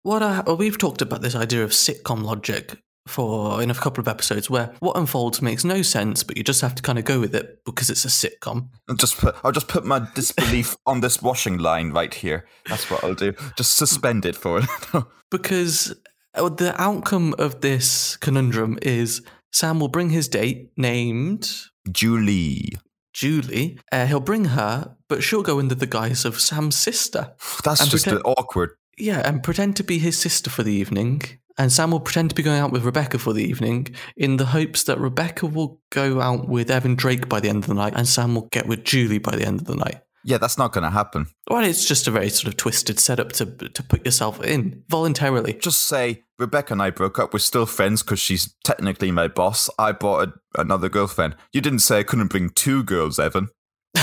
What 0.02 0.22
I, 0.22 0.42
well, 0.46 0.56
we've 0.56 0.78
talked 0.78 1.00
about 1.00 1.22
this 1.22 1.34
idea 1.34 1.64
of 1.64 1.70
sitcom 1.70 2.22
logic 2.22 2.76
for 3.06 3.62
in 3.62 3.70
a 3.70 3.74
couple 3.74 4.00
of 4.00 4.08
episodes 4.08 4.48
where 4.48 4.72
what 4.80 4.96
unfolds 4.96 5.42
makes 5.42 5.64
no 5.64 5.82
sense, 5.82 6.22
but 6.22 6.36
you 6.36 6.42
just 6.44 6.60
have 6.60 6.74
to 6.76 6.82
kind 6.82 6.98
of 6.98 7.04
go 7.04 7.20
with 7.20 7.34
it 7.34 7.64
because 7.64 7.90
it's 7.90 8.04
a 8.04 8.08
sitcom. 8.08 8.68
I'll 8.88 8.96
just 8.96 9.18
put 9.18 9.34
I'll 9.44 9.52
just 9.52 9.68
put 9.68 9.84
my 9.84 10.06
disbelief 10.14 10.76
on 10.86 11.00
this 11.00 11.20
washing 11.20 11.58
line 11.58 11.90
right 11.90 12.12
here. 12.12 12.46
That's 12.68 12.90
what 12.90 13.02
I'll 13.04 13.14
do. 13.14 13.34
Just 13.56 13.76
suspend 13.76 14.24
it 14.26 14.36
for 14.36 14.60
it. 14.60 14.66
Because 15.30 15.94
uh, 16.34 16.50
the 16.50 16.78
outcome 16.78 17.34
of 17.38 17.62
this 17.62 18.16
conundrum 18.18 18.78
is 18.82 19.22
Sam 19.50 19.80
will 19.80 19.88
bring 19.88 20.10
his 20.10 20.28
date 20.28 20.72
named 20.76 21.50
Julie. 21.90 22.74
Julie. 23.14 23.78
Uh, 23.90 24.04
he'll 24.06 24.20
bring 24.20 24.44
her, 24.46 24.94
but 25.08 25.22
she'll 25.22 25.42
go 25.42 25.58
under 25.58 25.74
the 25.74 25.86
guise 25.86 26.26
of 26.26 26.38
Sam's 26.38 26.76
sister. 26.76 27.32
That's 27.64 27.86
just 27.86 28.04
pretend- 28.04 28.22
awkward. 28.26 28.70
Yeah, 28.98 29.22
and 29.26 29.42
pretend 29.42 29.76
to 29.76 29.84
be 29.84 29.98
his 29.98 30.18
sister 30.18 30.50
for 30.50 30.62
the 30.62 30.72
evening. 30.72 31.22
And 31.58 31.70
Sam 31.70 31.90
will 31.90 32.00
pretend 32.00 32.30
to 32.30 32.34
be 32.34 32.42
going 32.42 32.60
out 32.60 32.72
with 32.72 32.84
Rebecca 32.84 33.18
for 33.18 33.32
the 33.32 33.44
evening 33.44 33.94
in 34.16 34.36
the 34.36 34.46
hopes 34.46 34.84
that 34.84 34.98
Rebecca 34.98 35.46
will 35.46 35.80
go 35.90 36.20
out 36.20 36.48
with 36.48 36.70
Evan 36.70 36.94
Drake 36.94 37.28
by 37.28 37.40
the 37.40 37.48
end 37.48 37.64
of 37.64 37.68
the 37.68 37.74
night 37.74 37.92
and 37.94 38.08
Sam 38.08 38.34
will 38.34 38.48
get 38.50 38.66
with 38.66 38.84
Julie 38.84 39.18
by 39.18 39.36
the 39.36 39.46
end 39.46 39.60
of 39.60 39.66
the 39.66 39.76
night. 39.76 40.00
Yeah, 40.24 40.38
that's 40.38 40.56
not 40.56 40.72
going 40.72 40.84
to 40.84 40.90
happen. 40.90 41.26
Well, 41.50 41.64
it's 41.64 41.84
just 41.84 42.06
a 42.06 42.10
very 42.10 42.28
sort 42.28 42.52
of 42.52 42.56
twisted 42.56 43.00
setup 43.00 43.32
to 43.32 43.46
to 43.46 43.82
put 43.82 44.04
yourself 44.04 44.40
in 44.42 44.84
voluntarily. 44.88 45.54
Just 45.54 45.82
say 45.82 46.22
Rebecca 46.38 46.74
and 46.74 46.82
I 46.82 46.90
broke 46.90 47.18
up. 47.18 47.32
We're 47.32 47.40
still 47.40 47.66
friends 47.66 48.02
because 48.02 48.20
she's 48.20 48.54
technically 48.64 49.10
my 49.10 49.26
boss. 49.26 49.68
I 49.78 49.90
bought 49.92 50.28
a, 50.28 50.60
another 50.60 50.88
girlfriend. 50.88 51.34
You 51.52 51.60
didn't 51.60 51.80
say 51.80 51.98
I 51.98 52.02
couldn't 52.04 52.28
bring 52.28 52.50
two 52.50 52.82
girls, 52.84 53.18
Evan. 53.18 53.48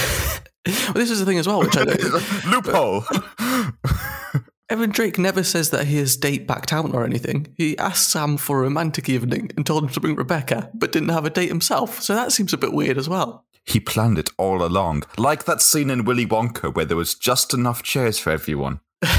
Well, 0.67 0.93
this 0.93 1.09
is 1.09 1.19
the 1.19 1.25
thing 1.25 1.39
as 1.39 1.47
well, 1.47 1.61
which 1.61 1.75
I. 1.75 1.83
Loophole. 2.51 3.03
Evan 4.69 4.91
Drake 4.91 5.17
never 5.17 5.43
says 5.43 5.71
that 5.71 5.85
his 5.87 6.15
date 6.15 6.45
backed 6.45 6.71
out 6.71 6.93
or 6.93 7.03
anything. 7.03 7.47
He 7.57 7.75
asked 7.79 8.09
Sam 8.11 8.37
for 8.37 8.59
a 8.59 8.63
romantic 8.63 9.09
evening 9.09 9.49
and 9.57 9.65
told 9.65 9.83
him 9.83 9.89
to 9.89 9.99
bring 9.99 10.15
Rebecca, 10.15 10.69
but 10.75 10.91
didn't 10.91 11.09
have 11.09 11.25
a 11.25 11.31
date 11.31 11.49
himself. 11.49 12.01
So 12.01 12.13
that 12.13 12.31
seems 12.31 12.53
a 12.53 12.57
bit 12.57 12.71
weird 12.73 12.97
as 12.97 13.09
well. 13.09 13.45
he 13.65 13.79
planned 13.79 14.17
it 14.19 14.29
all 14.37 14.63
along, 14.63 15.03
like 15.17 15.45
that 15.45 15.61
scene 15.61 15.89
in 15.89 16.05
Willy 16.05 16.25
Wonka 16.25 16.73
where 16.73 16.85
there 16.85 16.97
was 16.97 17.15
just 17.15 17.53
enough 17.53 17.81
chairs 17.83 18.19
for 18.19 18.31
everyone. 18.31 18.79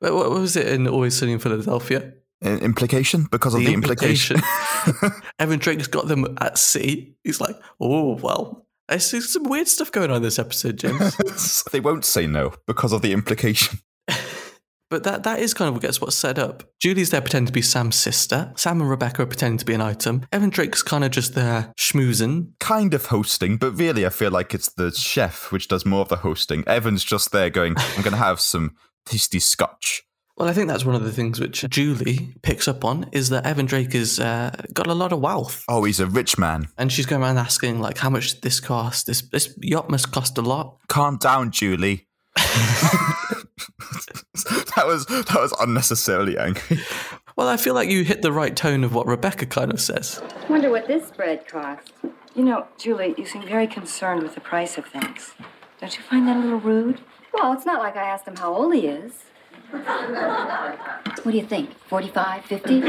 What 0.00 0.30
was 0.30 0.56
it 0.56 0.68
in 0.68 0.88
Always 0.88 1.16
Sunny 1.18 1.32
in 1.32 1.38
Philadelphia? 1.38 2.14
Implication 2.42 3.26
because 3.30 3.54
of 3.54 3.60
the, 3.60 3.72
implication. 3.74 4.40
Evan 5.38 5.58
Drake's 5.58 5.86
got 5.86 6.08
them 6.08 6.36
at 6.40 6.58
sea. 6.58 7.14
He's 7.24 7.40
like, 7.40 7.56
oh 7.80 8.16
well. 8.22 8.63
There's 8.88 9.10
there's 9.10 9.32
some 9.32 9.44
weird 9.44 9.68
stuff 9.68 9.90
going 9.90 10.10
on 10.10 10.18
in 10.18 10.22
this 10.22 10.38
episode, 10.38 10.78
James. 10.78 11.64
they 11.72 11.80
won't 11.80 12.04
say 12.04 12.26
no 12.26 12.54
because 12.66 12.92
of 12.92 13.02
the 13.02 13.12
implication. 13.12 13.78
but 14.90 15.04
that 15.04 15.22
that 15.22 15.40
is 15.40 15.54
kind 15.54 15.68
of 15.68 15.74
what 15.74 15.82
gets 15.82 16.00
what's 16.00 16.16
set 16.16 16.38
up. 16.38 16.64
Julie's 16.80 17.10
there 17.10 17.20
pretending 17.20 17.46
to 17.46 17.52
be 17.52 17.62
Sam's 17.62 17.96
sister. 17.96 18.52
Sam 18.56 18.80
and 18.80 18.90
Rebecca 18.90 19.22
are 19.22 19.26
pretending 19.26 19.58
to 19.58 19.64
be 19.64 19.74
an 19.74 19.80
item. 19.80 20.26
Evan 20.32 20.50
Drake's 20.50 20.82
kind 20.82 21.04
of 21.04 21.10
just 21.10 21.34
there 21.34 21.72
schmoozing. 21.78 22.52
Kind 22.60 22.92
of 22.92 23.06
hosting, 23.06 23.56
but 23.56 23.72
really 23.78 24.04
I 24.04 24.10
feel 24.10 24.30
like 24.30 24.54
it's 24.54 24.72
the 24.72 24.90
chef 24.90 25.50
which 25.50 25.68
does 25.68 25.86
more 25.86 26.02
of 26.02 26.08
the 26.08 26.16
hosting. 26.16 26.62
Evan's 26.66 27.04
just 27.04 27.32
there 27.32 27.50
going, 27.50 27.74
I'm 27.78 28.02
going 28.02 28.12
to 28.12 28.18
have 28.18 28.40
some 28.40 28.76
tasty 29.06 29.40
scotch. 29.40 30.02
Well, 30.36 30.48
I 30.48 30.52
think 30.52 30.66
that's 30.66 30.84
one 30.84 30.96
of 30.96 31.04
the 31.04 31.12
things 31.12 31.38
which 31.38 31.64
Julie 31.70 32.34
picks 32.42 32.66
up 32.66 32.84
on 32.84 33.08
is 33.12 33.28
that 33.28 33.46
Evan 33.46 33.66
Drake 33.66 33.92
has 33.92 34.18
uh, 34.18 34.50
got 34.72 34.88
a 34.88 34.94
lot 34.94 35.12
of 35.12 35.20
wealth. 35.20 35.64
Oh, 35.68 35.84
he's 35.84 36.00
a 36.00 36.06
rich 36.06 36.36
man. 36.36 36.66
And 36.76 36.90
she's 36.90 37.06
going 37.06 37.22
around 37.22 37.38
asking, 37.38 37.78
like, 37.78 37.98
how 37.98 38.10
much 38.10 38.34
did 38.34 38.42
this 38.42 38.58
cost? 38.58 39.06
This 39.06 39.22
this 39.22 39.56
yacht 39.62 39.88
must 39.90 40.10
cost 40.10 40.36
a 40.36 40.42
lot. 40.42 40.78
Calm 40.88 41.18
down, 41.18 41.52
Julie. 41.52 42.08
that 44.74 44.84
was 44.86 45.06
that 45.06 45.36
was 45.36 45.54
unnecessarily 45.60 46.36
angry. 46.36 46.80
Well, 47.36 47.48
I 47.48 47.56
feel 47.56 47.74
like 47.74 47.88
you 47.88 48.02
hit 48.02 48.22
the 48.22 48.32
right 48.32 48.56
tone 48.56 48.82
of 48.82 48.92
what 48.94 49.06
Rebecca 49.06 49.46
kind 49.46 49.72
of 49.72 49.80
says. 49.80 50.20
Wonder 50.48 50.70
what 50.70 50.88
this 50.88 51.06
spread 51.06 51.46
cost. 51.46 51.92
You 52.34 52.44
know, 52.44 52.66
Julie, 52.76 53.14
you 53.16 53.24
seem 53.24 53.42
very 53.42 53.68
concerned 53.68 54.22
with 54.22 54.34
the 54.34 54.40
price 54.40 54.78
of 54.78 54.86
things. 54.86 55.34
Don't 55.80 55.96
you 55.96 56.02
find 56.02 56.26
that 56.26 56.36
a 56.36 56.40
little 56.40 56.60
rude? 56.60 57.00
Well, 57.32 57.52
it's 57.52 57.66
not 57.66 57.80
like 57.80 57.96
I 57.96 58.08
asked 58.08 58.26
him 58.26 58.36
how 58.36 58.54
old 58.54 58.74
he 58.74 58.86
is. 58.86 59.24
What 61.22 61.32
do 61.32 61.36
you 61.38 61.44
think? 61.46 61.76
45, 61.88 62.44
50? 62.44 62.80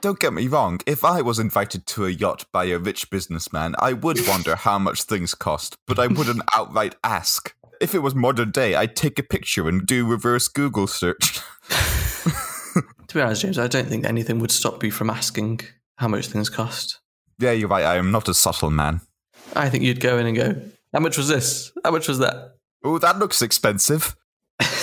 Don't 0.00 0.20
get 0.20 0.32
me 0.32 0.46
wrong, 0.46 0.80
if 0.86 1.04
I 1.04 1.20
was 1.22 1.38
invited 1.38 1.86
to 1.86 2.06
a 2.06 2.10
yacht 2.10 2.46
by 2.52 2.64
a 2.66 2.78
rich 2.78 3.10
businessman, 3.10 3.74
I 3.78 3.92
would 3.92 4.26
wonder 4.26 4.54
how 4.56 4.78
much 4.78 5.02
things 5.02 5.34
cost, 5.34 5.76
but 5.86 5.98
I 5.98 6.06
wouldn't 6.06 6.42
outright 6.54 6.94
ask. 7.02 7.54
If 7.80 7.94
it 7.94 8.00
was 8.00 8.14
modern 8.14 8.50
day, 8.50 8.74
I'd 8.74 8.94
take 8.96 9.18
a 9.18 9.22
picture 9.22 9.68
and 9.68 9.86
do 9.86 10.06
reverse 10.06 10.48
Google 10.48 10.86
search. 10.86 11.40
To 13.08 13.14
be 13.14 13.20
honest, 13.20 13.42
James, 13.42 13.58
I 13.58 13.68
don't 13.68 13.86
think 13.86 14.04
anything 14.04 14.40
would 14.40 14.50
stop 14.50 14.82
you 14.82 14.90
from 14.90 15.08
asking 15.10 15.60
how 15.96 16.08
much 16.08 16.26
things 16.26 16.50
cost. 16.50 16.98
yeah, 17.38 17.52
you're 17.52 17.68
right, 17.68 17.84
I 17.84 17.96
am 17.96 18.10
not 18.10 18.28
a 18.28 18.34
subtle 18.34 18.68
man. 18.70 19.00
I 19.54 19.70
think 19.70 19.84
you'd 19.84 20.00
go 20.00 20.18
in 20.18 20.26
and 20.26 20.36
go, 20.36 20.60
how 20.92 20.98
much 20.98 21.16
was 21.16 21.28
this? 21.28 21.70
How 21.84 21.92
much 21.92 22.08
was 22.08 22.18
that? 22.18 22.56
Oh, 22.82 22.98
that 22.98 23.18
looks 23.20 23.42
expensive. 23.42 24.16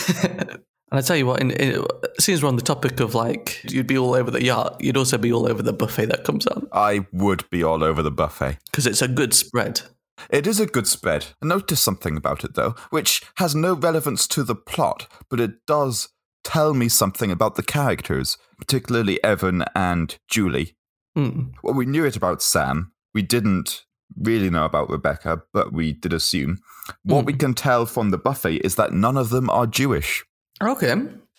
and 0.23 0.59
I 0.91 1.01
tell 1.01 1.15
you 1.15 1.25
what, 1.25 1.41
in, 1.41 1.51
in, 1.51 1.85
since 2.19 2.41
we're 2.41 2.49
on 2.49 2.55
the 2.55 2.61
topic 2.61 2.99
of 2.99 3.15
like, 3.15 3.63
you'd 3.71 3.87
be 3.87 3.97
all 3.97 4.13
over 4.13 4.31
the 4.31 4.43
yacht, 4.43 4.77
you'd 4.79 4.97
also 4.97 5.17
be 5.17 5.31
all 5.31 5.47
over 5.47 5.61
the 5.61 5.73
buffet 5.73 6.07
that 6.07 6.23
comes 6.23 6.47
on 6.47 6.67
I 6.71 7.05
would 7.11 7.49
be 7.49 7.63
all 7.63 7.83
over 7.83 8.01
the 8.01 8.11
buffet. 8.11 8.57
because 8.65 8.87
it's 8.87 9.01
a 9.01 9.07
good 9.07 9.33
spread. 9.33 9.81
It 10.29 10.47
is 10.47 10.59
a 10.59 10.65
good 10.65 10.87
spread. 10.87 11.27
I 11.41 11.47
noticed 11.47 11.83
something 11.83 12.15
about 12.17 12.43
it, 12.43 12.53
though, 12.53 12.75
which 12.91 13.21
has 13.37 13.55
no 13.55 13.73
relevance 13.73 14.27
to 14.27 14.43
the 14.43 14.55
plot, 14.55 15.07
but 15.29 15.39
it 15.39 15.65
does 15.65 16.09
tell 16.43 16.73
me 16.73 16.89
something 16.89 17.31
about 17.31 17.55
the 17.55 17.63
characters, 17.63 18.37
particularly 18.57 19.23
Evan 19.23 19.63
and 19.75 20.17
Julie. 20.29 20.75
Hmm. 21.15 21.49
Well, 21.61 21.73
we 21.73 21.85
knew 21.85 22.05
it 22.05 22.15
about 22.15 22.41
Sam. 22.41 22.91
We 23.13 23.21
didn't 23.21 23.85
really 24.19 24.49
know 24.49 24.65
about 24.65 24.89
Rebecca, 24.89 25.41
but 25.53 25.73
we 25.73 25.93
did 25.93 26.13
assume. 26.13 26.59
What 27.03 27.25
we 27.25 27.33
hmm. 27.33 27.39
can 27.39 27.53
tell 27.53 27.85
from 27.85 28.09
the 28.09 28.17
buffet 28.17 28.57
is 28.57 28.75
that 28.75 28.93
none 28.93 29.17
of 29.17 29.29
them 29.29 29.49
are 29.49 29.67
Jewish. 29.67 30.23
Okay, 30.61 30.93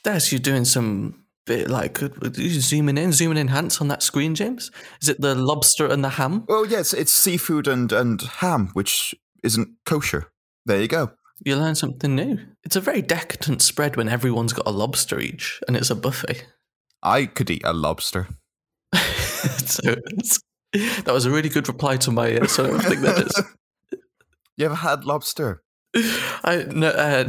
there's 0.04 0.32
you 0.32 0.38
doing 0.38 0.64
some 0.64 1.24
bit 1.46 1.68
like 1.68 2.00
you 2.00 2.60
zooming 2.60 2.98
in, 2.98 3.12
zooming 3.12 3.38
in, 3.38 3.48
hands 3.48 3.80
on 3.80 3.88
that 3.88 4.02
screen, 4.02 4.34
James. 4.34 4.70
Is 5.02 5.08
it 5.08 5.20
the 5.20 5.34
lobster 5.34 5.86
and 5.86 6.02
the 6.02 6.10
ham? 6.10 6.44
Oh, 6.48 6.64
yes, 6.64 6.92
it's 6.92 7.12
seafood 7.12 7.68
and, 7.68 7.92
and 7.92 8.22
ham, 8.22 8.70
which 8.72 9.14
isn't 9.42 9.68
kosher. 9.84 10.30
There 10.66 10.80
you 10.80 10.88
go. 10.88 11.12
You 11.44 11.56
learn 11.56 11.74
something 11.74 12.14
new. 12.14 12.38
It's 12.62 12.76
a 12.76 12.80
very 12.80 13.02
decadent 13.02 13.60
spread 13.60 13.96
when 13.96 14.08
everyone's 14.08 14.52
got 14.52 14.66
a 14.66 14.70
lobster 14.70 15.18
each, 15.18 15.60
and 15.66 15.76
it's 15.76 15.90
a 15.90 15.94
buffet. 15.94 16.46
I 17.02 17.26
could 17.26 17.50
eat 17.50 17.62
a 17.64 17.72
lobster. 17.72 18.28
so 18.94 19.94
it's, 20.06 20.40
that 21.04 21.12
was 21.12 21.24
a 21.26 21.30
really 21.30 21.48
good 21.48 21.68
reply 21.68 21.96
to 21.98 22.10
my 22.10 22.36
uh, 22.36 22.46
sort 22.46 22.70
of 22.70 22.82
thing. 22.84 23.00
That 23.02 23.18
is. 23.26 23.42
You 24.56 24.66
ever 24.66 24.76
had 24.76 25.04
lobster? 25.04 25.62
I 26.44 26.64
no, 26.70 26.88
uh, 26.88 27.28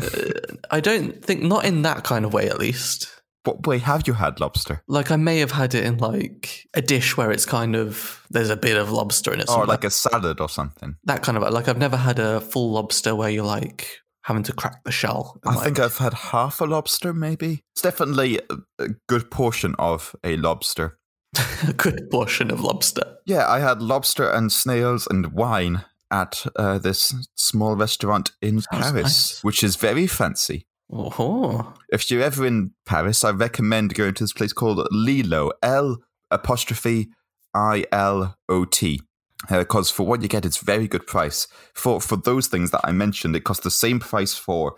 I 0.70 0.80
don't 0.80 1.26
think 1.26 1.42
not 1.42 1.66
in 1.66 1.82
that 1.82 2.04
kind 2.04 2.24
of 2.24 2.34
way. 2.34 2.48
At 2.50 2.60
least, 2.60 3.08
What 3.46 3.66
way 3.66 3.80
have 3.80 4.08
you 4.08 4.14
had 4.14 4.40
lobster? 4.40 4.84
like 4.88 5.10
I 5.10 5.16
may 5.16 5.40
have 5.40 5.50
had 5.52 5.74
it 5.74 5.86
in 5.86 5.98
like 5.98 6.68
a 6.76 6.84
dish 6.84 7.18
where 7.18 7.32
it's 7.32 7.46
kind 7.48 7.76
of 7.76 8.24
there's 8.30 8.52
a 8.52 8.56
bit 8.56 8.78
of 8.78 8.92
lobster 8.92 9.34
in 9.34 9.40
it. 9.40 9.50
Or 9.50 9.66
like 9.66 9.84
a 9.84 9.90
salad 9.90 10.40
or 10.40 10.50
something? 10.50 10.98
that 11.06 11.24
kind 11.24 11.36
of 11.36 11.52
like 11.52 11.68
I've 11.68 11.80
never 11.80 11.98
had 11.98 12.20
a 12.20 12.42
full 12.42 12.72
lobster 12.74 13.16
where 13.16 13.32
you're 13.32 13.44
like 13.44 13.88
having 14.24 14.44
to 14.44 14.54
crack 14.54 14.84
the 14.84 14.92
shell. 14.92 15.40
I 15.48 15.56
think 15.64 15.80
I've 15.80 15.98
had 15.98 16.14
half 16.14 16.62
a 16.62 16.66
lobster, 16.66 17.12
maybe. 17.12 17.64
It's 17.74 17.82
definitely 17.82 18.40
a 18.78 18.90
good 19.08 19.32
portion 19.32 19.74
of 19.80 20.16
a 20.24 20.38
lobster. 20.38 21.00
a 21.68 21.74
good 21.74 22.10
portion 22.10 22.52
of 22.52 22.62
lobster. 22.62 23.18
Yeah, 23.26 23.48
I 23.48 23.60
had 23.60 23.82
lobster 23.82 24.30
and 24.30 24.52
snails 24.52 25.08
and 25.08 25.34
wine 25.34 25.86
at 26.12 26.46
uh, 26.56 26.78
this 26.78 27.14
small 27.36 27.76
restaurant 27.76 28.32
in 28.42 28.62
Sounds 28.62 28.92
Paris, 28.92 29.04
nice. 29.04 29.44
which 29.44 29.64
is 29.64 29.76
very 29.76 30.08
fancy. 30.08 30.68
Oh, 30.92 31.74
If 31.90 32.10
you're 32.12 32.22
ever 32.22 32.46
in 32.46 32.72
Paris, 32.86 33.24
I 33.24 33.32
recommend 33.32 33.96
going 33.96 34.14
to 34.16 34.24
this 34.24 34.34
place 34.34 34.54
called 34.54 34.88
Lilo, 34.92 35.52
L 35.64 35.98
apostrophe 36.30 37.10
I 37.54 37.86
L 37.92 38.38
O 38.48 38.66
T. 38.66 39.02
Because 39.50 39.90
for 39.92 40.06
what 40.06 40.22
you 40.22 40.28
get, 40.28 40.46
it's 40.46 40.58
very 40.58 40.88
good 40.88 41.06
price. 41.08 41.48
For 41.74 42.00
for 42.00 42.16
those 42.16 42.48
things 42.48 42.72
that 42.72 42.82
I 42.84 42.92
mentioned, 42.92 43.36
it 43.36 43.44
costs 43.44 43.64
the 43.64 43.72
same 43.72 44.00
price 44.00 44.36
for 44.36 44.76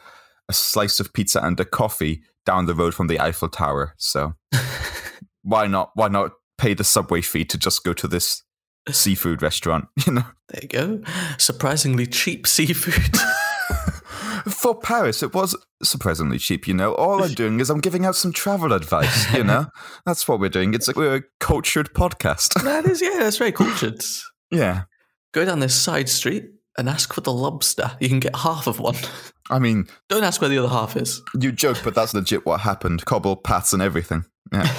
a 0.50 0.54
slice 0.54 1.00
of 1.00 1.14
pizza 1.14 1.44
and 1.44 1.60
a 1.60 1.66
coffee 1.66 2.24
down 2.46 2.66
the 2.66 2.76
road 2.76 2.94
from 2.94 3.08
the 3.08 3.20
Eiffel 3.20 3.50
Tower. 3.50 3.94
So 3.98 4.34
why 5.42 5.68
not? 5.68 5.92
Why 5.96 6.08
not 6.08 6.32
pay 6.58 6.74
the 6.74 6.84
subway 6.84 7.22
fee 7.22 7.46
to 7.46 7.58
just 7.58 7.84
go 7.84 7.94
to 7.94 8.08
this 8.08 8.44
seafood 8.90 9.42
restaurant? 9.42 9.88
You 10.06 10.14
know. 10.14 10.24
there 10.50 10.62
you 10.64 10.68
go. 10.70 11.02
Surprisingly 11.38 12.06
cheap 12.08 12.48
seafood. 12.48 13.16
For 14.50 14.80
Paris, 14.80 15.22
it 15.24 15.34
was 15.34 15.56
surprisingly 15.84 16.38
cheap, 16.38 16.68
you 16.70 16.74
know. 16.74 16.94
All 16.94 17.22
I'm 17.22 17.34
doing 17.34 17.60
is 17.60 17.70
I'm 17.70 17.82
giving 17.82 18.06
out 18.06 18.16
some 18.16 18.32
travel 18.32 18.72
advice, 18.72 19.34
you 19.34 19.44
know. 19.44 19.66
That's 20.06 20.26
what 20.28 20.40
we're 20.40 20.48
doing. 20.50 20.74
It's 20.74 20.88
like 20.88 20.96
we're 20.96 21.18
a 21.18 21.22
cultured 21.42 21.94
podcast. 21.94 22.54
that 22.64 22.86
is, 22.86 23.02
yeah, 23.02 23.18
that's 23.20 23.38
very 23.38 23.52
cultured. 23.52 24.02
yeah. 24.52 24.84
Go 25.34 25.44
down 25.44 25.60
this 25.60 25.76
side 25.76 26.08
street 26.08 26.46
and 26.78 26.88
ask 26.88 27.12
for 27.14 27.20
the 27.22 27.34
lobster. 27.34 27.92
You 28.00 28.08
can 28.08 28.22
get 28.22 28.36
half 28.38 28.68
of 28.68 28.80
one. 28.80 28.96
I 29.50 29.60
mean, 29.60 29.88
Don't 30.08 30.24
ask 30.24 30.40
where 30.40 30.50
the 30.50 30.60
other 30.60 30.70
half 30.70 30.96
is. 30.96 31.22
you 31.40 31.52
joke, 31.52 31.80
but 31.84 31.94
that's 31.94 32.14
legit 32.14 32.46
what 32.46 32.62
happened. 32.62 33.04
Cobble, 33.06 33.36
paths, 33.36 33.74
and 33.74 33.82
everything. 33.82 34.24
Yeah. 34.54 34.74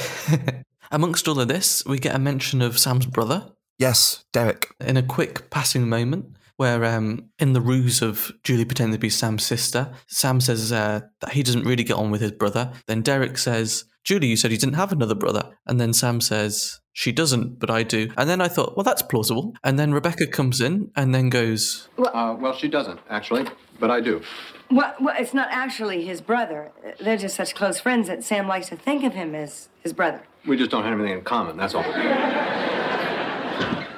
Amongst 0.91 1.29
all 1.29 1.41
of 1.41 1.49
this, 1.49 1.85
we 1.87 1.99
get 1.99 2.15
a 2.15 2.19
mention 2.19 2.63
of 2.63 2.79
Sam's 2.79 3.07
brother 3.07 3.53
yes, 3.79 4.25
Derek. 4.33 4.75
in 4.81 4.97
a 4.97 5.03
quick 5.03 5.51
passing 5.51 5.89
moment 5.89 6.37
where, 6.57 6.85
um, 6.85 7.31
in 7.39 7.53
the 7.53 7.61
ruse 7.61 8.03
of 8.03 8.33
Julie 8.43 8.65
pretending 8.65 8.95
to 8.95 8.99
be 8.99 9.11
Sam's 9.11 9.47
sister, 9.47 9.93
Sam 10.09 10.41
says 10.41 10.73
uh, 10.73 11.03
that 11.21 11.31
he 11.31 11.45
doesn't 11.45 11.65
really 11.65 11.85
get 11.85 11.97
on 11.97 12.11
with 12.11 12.21
his 12.21 12.33
brother. 12.33 12.73
Then 12.89 13.01
Derek 13.01 13.39
says, 13.39 13.85
Julie, 14.03 14.27
you 14.27 14.37
said 14.37 14.51
you 14.51 14.59
didn't 14.59 14.75
have 14.75 14.91
another 14.91 15.15
brother. 15.15 15.57
And 15.67 15.81
then 15.81 15.93
Sam 15.93 16.21
says, 16.21 16.81
she 16.93 17.13
doesn't, 17.13 17.61
but 17.61 17.71
I 17.71 17.85
do. 17.85 18.11
And 18.17 18.29
then 18.29 18.41
I 18.41 18.49
thought, 18.49 18.77
well, 18.77 18.83
that's 18.83 19.03
plausible. 19.03 19.55
And 19.63 19.79
then 19.79 19.95
Rebecca 19.95 20.27
comes 20.27 20.61
in 20.61 20.91
and 20.97 21.15
then 21.15 21.29
goes, 21.29 21.89
Uh, 21.97 22.37
well, 22.41 22.57
she 22.57 22.67
doesn't, 22.67 22.99
actually, 23.09 23.47
but 23.79 23.93
I 23.93 24.01
do. 24.01 24.21
Well, 24.71 24.95
well, 25.01 25.15
it's 25.19 25.33
not 25.33 25.49
actually 25.51 26.05
his 26.05 26.21
brother. 26.21 26.73
They're 27.01 27.17
just 27.17 27.37
such 27.37 27.55
close 27.55 27.81
friends 27.81 28.09
that 28.09 28.23
Sam 28.23 28.47
likes 28.47 28.69
to 28.69 28.77
think 28.77 29.03
of 29.05 29.15
him 29.15 29.35
as 29.35 29.69
his 29.83 29.93
brother. 29.93 30.23
We 30.47 30.57
just 30.57 30.71
don't 30.71 30.85
have 30.85 30.93
anything 30.93 31.19
in 31.19 31.25
common, 31.25 31.57
that's 31.57 31.75
all. 31.75 31.85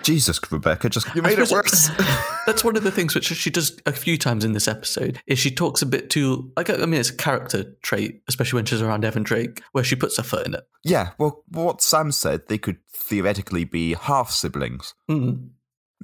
Jesus, 0.03 0.41
Rebecca, 0.51 0.89
just 0.89 1.15
you 1.15 1.23
made 1.23 1.39
it 1.39 1.51
worse. 1.51 1.91
That's 2.47 2.65
one 2.65 2.75
of 2.75 2.83
the 2.83 2.91
things 2.91 3.15
which 3.15 3.27
she 3.27 3.51
does 3.51 3.79
a 3.85 3.93
few 3.93 4.17
times 4.17 4.45
in 4.45 4.55
this 4.55 4.67
episode. 4.67 5.21
Is 5.27 5.39
she 5.39 5.51
talks 5.51 5.83
a 5.83 5.87
bit 5.87 6.09
too 6.09 6.51
like 6.57 6.71
I 6.71 6.77
mean 6.87 6.95
it's 6.95 7.11
a 7.11 7.17
character 7.17 7.77
trait, 7.83 8.23
especially 8.27 8.57
when 8.57 8.65
she's 8.65 8.81
around 8.83 9.05
Evan 9.05 9.23
Drake, 9.23 9.63
where 9.73 9.85
she 9.85 9.97
puts 9.97 10.17
her 10.17 10.23
foot 10.23 10.47
in 10.47 10.55
it. 10.55 10.67
yeah, 10.83 11.11
well, 11.19 11.45
what 11.49 11.83
Sam 11.83 12.13
said, 12.13 12.49
they 12.49 12.59
could 12.59 12.79
theoretically 12.91 13.65
be 13.65 13.95
half 13.95 14.31
siblings. 14.31 14.95
Mm. 15.09 15.51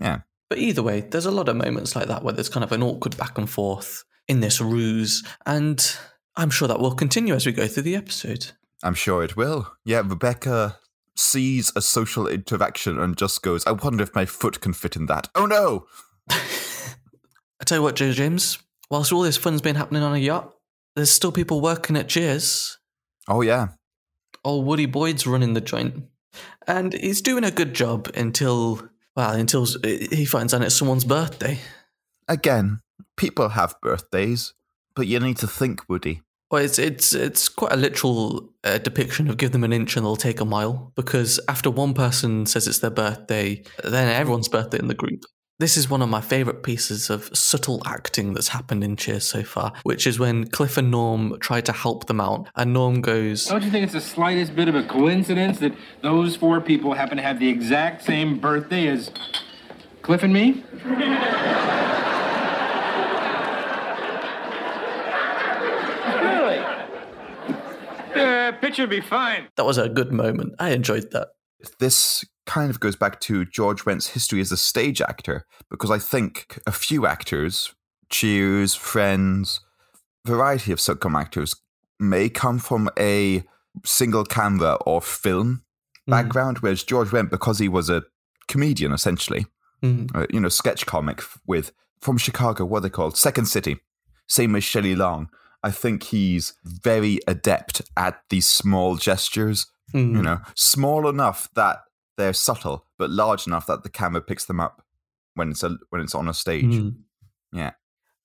Yeah. 0.01 0.21
But 0.51 0.59
either 0.59 0.83
way, 0.83 1.01
there's 1.01 1.27
a 1.27 1.31
lot 1.31 1.49
of 1.49 1.57
moments 1.57 1.97
like 1.97 2.07
that 2.07 2.23
where 2.23 2.35
there's 2.35 2.51
kind 2.51 2.63
of 2.63 2.73
an 2.73 2.83
awkward 2.83 3.17
back 3.17 3.39
and 3.39 3.49
forth 3.49 4.05
in 4.29 4.41
this 4.41 4.61
ruse, 4.61 5.25
and 5.45 5.97
I'm 6.37 6.51
sure 6.51 6.69
that 6.69 6.81
will 6.81 6.95
continue 6.95 7.35
as 7.35 7.47
we 7.47 7.53
go 7.53 7.67
through 7.67 7.85
the 7.85 7.97
episode. 7.97 8.53
I'm 8.83 8.95
sure 8.95 9.23
it 9.23 9.37
will. 9.37 9.73
Yeah, 9.85 10.03
Rebecca 10.05 10.79
sees 11.17 11.73
a 11.75 11.81
social 11.81 12.27
interaction 12.27 12.99
and 12.99 13.17
just 13.17 13.43
goes, 13.43 13.67
I 13.67 13.73
wonder 13.73 14.03
if 14.03 14.15
my 14.15 14.27
foot 14.27 14.61
can 14.61 14.73
fit 14.73 14.97
in 14.97 15.07
that. 15.07 15.29
Oh 15.35 15.47
no! 15.47 15.87
I 16.29 17.65
tell 17.65 17.79
you 17.79 17.83
what, 17.83 17.97
Joe 17.97 18.13
James, 18.13 18.59
whilst 18.91 19.13
all 19.13 19.23
this 19.23 19.37
fun's 19.37 19.63
been 19.63 19.77
happening 19.77 20.03
on 20.03 20.15
a 20.15 20.19
yacht, 20.19 20.53
there's 20.95 21.11
still 21.11 21.33
people 21.33 21.61
working 21.61 21.97
at 21.97 22.09
Cheers. 22.09 22.79
Oh 23.29 23.41
yeah. 23.41 23.69
Old 24.45 24.67
Woody 24.67 24.87
Boyd's 24.87 25.27
running 25.27 25.55
the 25.55 25.61
joint, 25.61 26.05
and 26.67 26.93
he's 26.93 27.21
doing 27.21 27.45
a 27.45 27.51
good 27.51 27.75
job 27.75 28.11
until 28.15 28.89
well, 29.17 29.33
until 29.33 29.67
he 29.83 30.25
finds 30.25 30.53
out 30.53 30.63
it's 30.63 30.75
someone's 30.75 31.05
birthday. 31.05 31.59
Again, 32.29 32.81
people 33.17 33.51
have 33.51 33.81
birthdays, 33.81 34.55
but 34.95 35.07
you 35.07 35.21
need 35.21 35.39
to 35.39 35.47
think, 35.47 35.89
Woody. 35.89 36.23
Well, 36.51 36.63
it's 36.63 36.79
it's 36.79 37.13
it's 37.13 37.49
quite 37.49 37.73
a 37.73 37.77
literal 37.77 38.53
uh, 38.63 38.79
depiction 38.79 39.29
of 39.29 39.37
give 39.37 39.51
them 39.51 39.65
an 39.65 39.73
inch 39.73 39.97
and 39.97 40.07
they'll 40.07 40.15
take 40.15 40.41
a 40.41 40.45
mile. 40.45 40.93
Because 40.95 41.41
after 41.49 41.71
one 41.71 41.93
person 41.93 42.47
says 42.47 42.69
it's 42.69 42.79
their 42.79 42.91
birthday, 42.91 43.65
then 43.83 44.09
everyone's 44.09 44.49
birthday 44.49 44.79
in 44.79 44.87
the 44.87 44.95
group. 44.95 45.25
This 45.59 45.79
is 45.79 45.89
one 45.89 46.03
of 46.03 46.11
my 46.11 46.21
favourite 46.21 46.63
pieces 46.63 47.09
of 47.09 47.35
subtle 47.35 47.81
acting 47.87 48.35
that's 48.35 48.49
happened 48.49 48.85
in 48.85 48.95
Cheers 48.95 49.27
so 49.27 49.43
far, 49.43 49.73
which 49.85 50.07
is 50.07 50.19
when 50.19 50.47
Cliff 50.49 50.77
and 50.77 50.91
Norm 50.91 51.39
try 51.41 51.63
to 51.63 51.73
help 51.73 52.07
them 52.07 52.21
out, 52.21 52.47
and 52.57 52.75
Norm 52.75 53.01
goes, 53.01 53.47
Don't 53.47 53.65
you 53.65 53.71
think 53.71 53.85
it's 53.85 53.95
the 53.95 54.03
slightest 54.03 54.55
bit 54.55 54.69
of 54.69 54.75
a 54.75 54.85
coincidence 54.85 55.59
that 55.61 55.73
those 56.03 56.37
four 56.37 56.61
people 56.61 56.93
happen 56.93 57.17
to 57.17 57.23
have 57.23 57.39
the 57.39 57.49
exact 57.49 58.05
same 58.05 58.39
birthday 58.39 58.87
as 58.87 59.11
Cliff 60.03 60.23
and 60.23 60.35
me? 60.35 60.63
Picture 68.53 68.83
would 68.83 68.91
be 68.91 69.01
fine. 69.01 69.49
"That 69.57 69.65
was 69.67 69.79
a 69.79 69.89
good 69.89 70.13
moment. 70.13 70.55
I 70.59 70.71
enjoyed 70.71 71.11
that." 71.13 71.29
This 71.79 72.25
kind 72.45 72.71
of 72.71 72.79
goes 72.81 72.97
back 72.97 73.21
to 73.21 73.45
George 73.45 73.85
Wendt's 73.87 74.09
history 74.09 74.41
as 74.41 74.53
a 74.53 74.57
stage 74.57 75.01
actor, 75.01 75.47
because 75.71 75.91
I 75.91 75.99
think 75.99 76.59
a 76.67 76.73
few 76.73 77.07
actors, 77.07 77.75
Cheers, 78.09 78.75
Friends, 78.75 79.61
variety 80.25 80.71
of 80.73 80.79
sitcom 80.79 81.19
actors, 81.19 81.57
may 81.99 82.29
come 82.29 82.59
from 82.59 82.89
a 82.99 83.43
single 83.85 84.25
camera 84.25 84.75
or 84.87 85.01
film 85.01 85.63
background, 86.07 86.59
whereas 86.59 86.85
George 86.85 87.09
Wendt, 87.09 87.31
because 87.31 87.59
he 87.59 87.69
was 87.69 87.91
a 87.91 88.05
comedian 88.49 88.93
essentially, 88.93 89.47
Mm. 89.83 90.15
uh, 90.15 90.27
you 90.31 90.39
know, 90.41 90.49
sketch 90.49 90.87
comic 90.87 91.21
with 91.47 91.73
from 92.01 92.17
Chicago, 92.17 92.65
what 92.65 92.79
are 92.79 92.81
they 92.83 92.91
called? 92.91 93.17
Second 93.17 93.47
City. 93.47 93.81
Same 94.29 94.55
as 94.57 94.63
Shelley 94.65 94.95
Long. 94.95 95.29
I 95.67 95.73
think 95.73 96.05
he's 96.05 96.55
very 96.63 97.19
adept 97.27 97.83
at 97.97 98.21
these 98.31 98.47
small 98.47 98.95
gestures. 98.95 99.67
Mm. 99.93 100.17
You 100.17 100.23
know, 100.23 100.39
small 100.55 101.09
enough 101.09 101.49
that 101.57 101.79
they're 102.17 102.33
subtle, 102.33 102.87
but 102.99 103.11
large 103.11 103.49
enough 103.49 103.67
that 103.67 103.83
the 103.83 103.89
camera 103.89 104.21
picks 104.21 104.45
them 104.45 104.61
up 104.61 104.85
when 105.35 105.51
it's 105.51 105.65
a, 105.65 105.77
when 105.91 106.03
it's 106.03 106.15
on 106.15 106.29
a 106.29 106.35
stage. 106.35 106.67
Mm. 106.67 106.99
Yeah. 107.53 107.73